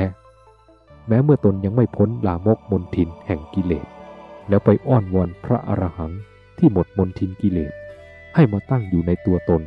[1.08, 3.86] แม้เมื่อตนยังไม่พ้นลามกมนทินแห่งกิเลส
[4.48, 6.12] แล้วไปอ้อนวอนพระอรหัง
[6.58, 7.72] ที่หมดมนทินกิเลส
[8.34, 9.62] ให้มาตั้งอยู่ในตัวตน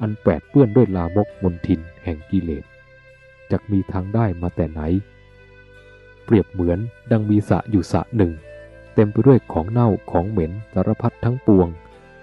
[0.00, 2.64] อันแปดเปื้อนด้วยลามกมนทินแห่งกิเลส
[3.50, 4.80] จะมีทางได้มาแต่ไหน
[6.24, 6.78] เปรียบเหมือน
[7.10, 8.32] ดังมีสะอยู่สะหนึ่ง
[8.94, 11.68] เต็มไปด้วยของเน่าของเหม็นสารพัดทั้งปวง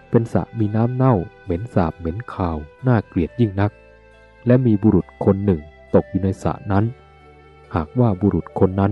[0.10, 3.72] เป็นสะมีน้ำเน่า เหม็นสาบเหม็นขาวน่าเกลียดยิ่งนัก
[4.46, 5.62] และมีบุรุษคนหนึ่ง
[5.96, 6.86] ตกอยู่ในสะนั้น
[7.76, 8.92] หากว่าบุรุษคนนั้น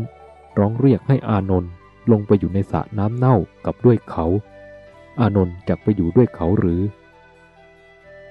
[0.57, 1.71] ร้องเรียกให้อานนท์
[2.11, 3.35] ลงไปอยู่ในสระน้ำเน่า
[3.65, 4.25] กับด้วยเขา
[5.21, 6.81] อานนท์จะไปอยู่ด้วยเขาหรือ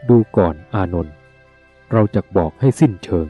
[0.08, 1.14] ดูก่อนอานนท์
[1.92, 3.26] เราจะบอกให้สิ้นเชิง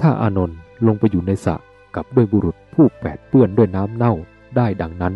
[0.00, 1.56] ถ้าอานนท์ลงไปอยู่ในสระ
[1.96, 4.12] กับด้วยบุรุษผู้แปดเปื้อนด้วยน้ำเน่า
[4.56, 5.14] ได้ดังนั้น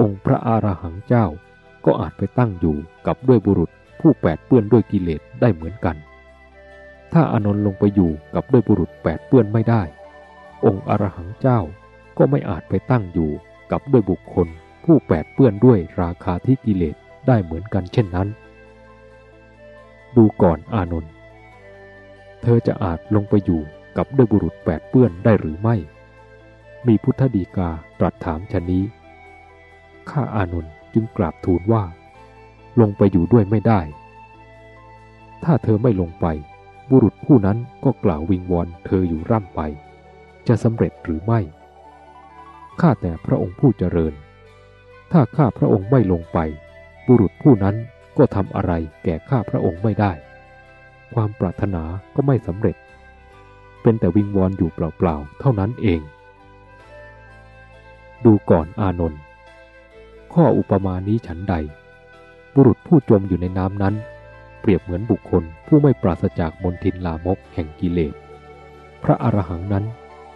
[0.00, 1.26] องค์พระอารหังเจ้า
[1.84, 2.76] ก็อาจไปตั้งอยู่
[3.06, 3.70] กับด้วยบุรุษ
[4.00, 5.96] ผู้แปดเปื้อนด้วยกิเลสได้เหมือนกัน
[7.12, 9.82] ถ้าอานนท์ลงไปอยู่กับด้วยบุรุษแปดเปื้อนไม่ได้
[10.66, 11.60] องค์อรหังเจ้า
[12.18, 13.30] ก็ไม่อาจไปตั้งอยู่
[13.70, 14.48] กับด้วยบุคคล
[14.84, 16.96] ผู้แปดเปื้อนด้วยราคาที่กิเลส
[17.26, 18.28] ได้เหมือนกันเช่นนั้น
[20.16, 21.12] ดูก่อนอานนท์
[22.42, 23.62] เธอจะอาจลงไปอยู่
[23.96, 25.76] กับด้วยบุรุษแปดเปื้อนได้หรือไม่
[26.86, 28.84] มีพุทธดีกาตรัสถามชนนี้
[30.10, 31.84] ข้าอานนท์จึงกราบทูลว่า
[32.80, 33.80] ลงไปอยู่ด้วยไม่ได้
[35.44, 36.26] ถ้าเธอไม่ลงไป
[36.90, 39.60] บุรุษผู้นั้นก็กล่าววิงวอนเธออยู่ร่ำไป
[40.48, 41.40] จะสำเร็จหรือไม่
[42.80, 44.14] ข้าแต่พระองค์ผู้เจริญ
[45.12, 46.38] ถ้าข้าพระองค์ไม่ลงไป
[47.06, 47.76] บุรุษผู้นั้น
[48.18, 48.72] ก็ทำอะไร
[49.04, 50.12] แก่ข้าพระองค์ไม่ได้
[51.14, 51.82] ความปรารถนา
[52.14, 52.76] ก็ไม่สำเร็จ
[53.82, 56.00] เป็นแต่วิงวอนอยู่เปล่าๆเท่านั้นเอง
[58.24, 59.20] ดูก่อนอานนท์
[60.34, 61.54] ข้ออุปมานี้ฉันใด
[62.54, 63.94] บุรุษผู้จมอยู่ในน้ำนั้น
[64.60, 68.14] เปรียบเหมือนบุคคลผู้ไม่ปราศจากมนทินลามกแห่งกิเลส
[69.02, 69.84] พระอรหังนั้น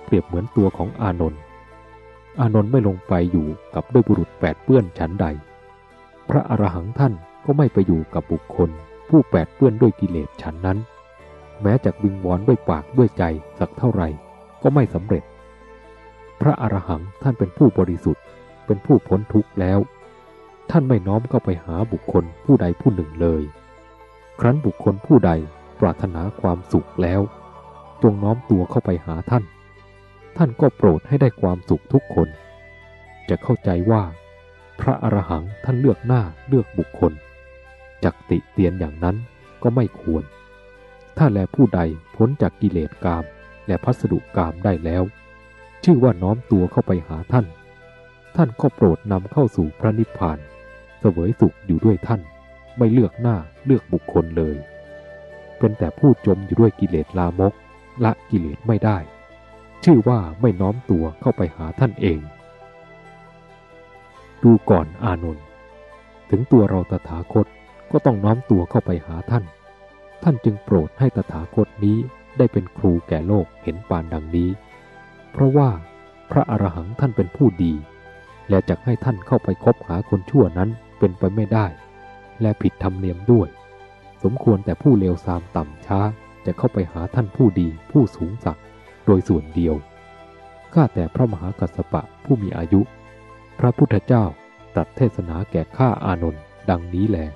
[0.05, 1.41] เปรียบเหมือนตัวของอานนท์
[2.41, 5.26] อานนท์ไม่ลงไปอยู่กับด้วยบุรุษแปดเปื้อนฉันใด
[6.28, 7.12] พระอรหังท่าน
[7.45, 8.70] ก็ไม่ไปอยู่กับบุคคล
[9.09, 10.78] ผู้แปดเปื้อนด้วยกิเลสฉันนั้น
[11.62, 13.22] แม้จากวิงวอนด้วยปากด้วยใจ
[13.59, 14.09] สักเท่าไหร่
[14.62, 15.24] ก็ไม่สำเร็จ
[16.41, 18.22] พระอรหังท่านเป็นผู้บริสุทธิ์
[18.66, 19.78] เป็นผู้พ้นทุกข์แล้ว
[20.70, 23.43] ท่านไม่น้อมเข้าไปหาบุคคลผู้ใดผู้หนึ่งเลย
[24.41, 25.30] ครั้นบุคคลผู้ใด
[25.80, 27.20] ปรารถนาความสุขแล้ว
[28.03, 29.45] จงน้อมตัวเข้าไปหาท่าน
[30.37, 32.28] ท่านก็โปรดให้ได้ความสุขทุกคน
[33.28, 34.03] จะเข้าใจว่า
[34.80, 37.12] พระอรหังท่านเลือกหน้าเลือกบุคคล
[38.05, 39.16] จักติเตียนอย่างนั้น
[39.62, 40.24] ก็ไม่ควร
[41.16, 41.80] ถ้าแลผู้ใด
[42.16, 43.24] พ้นจากกิเลสกาม
[43.66, 45.03] และพัสดุกามได้แล้ว
[45.84, 47.47] ชื่อว่าน้อมตัวเข้าไปหาท่าน
[48.37, 50.39] ท่านก็โปรดนำเข้าสู่พระนิพพาน
[51.01, 52.20] เสวยสุขอยู่ด้วยท่าน
[52.78, 54.57] ไม่เลือกหน้าเลือกบุคคลเลย
[55.59, 57.55] เป็นแต่ผู้จมอยู่ด้วยกิเลสลามก
[58.05, 58.99] ละกิเลสไม่ได้
[59.85, 62.20] ชื่อว่าไม่น้อมตัวเข้าไปหาท่านเอง
[64.43, 65.45] ดูก่อนอานนท์
[66.31, 67.47] ถึงตัวเราตถาคต
[67.93, 69.45] ก็ต้องน้อมตัวเข้าไปหาท่าน
[70.22, 71.99] ท่านจึงโปรดให้ตถาคตนี้
[72.39, 74.51] ได้เป็นครูแก่โลกเห็นปานดังนี้
[75.33, 75.70] เพราะว่า
[76.31, 77.72] พระอรหังท่านเป็นผู้ดี
[78.49, 81.66] และจะให้ท่านเข้าไปคบหาคนชั่วนั้นเป็นไปไม่ได้
[82.41, 83.49] และผิดธรรมเนียมด้วย
[84.22, 86.01] สมควรแต่ผู้เลวทรามต่ำช้า
[86.47, 88.59] จะเข้าไปหาท่านผู้ดีผู้สูงสัก
[89.07, 89.74] โดยส่วนเดียว
[90.74, 92.80] ข้าแต่พระมหากัสสปะผู้มีอายุ
[93.59, 94.24] พระพุทธเจ้า
[94.74, 97.26] ตรัสเทศนาแก่ข้าอานนท์ดังนี้แหละ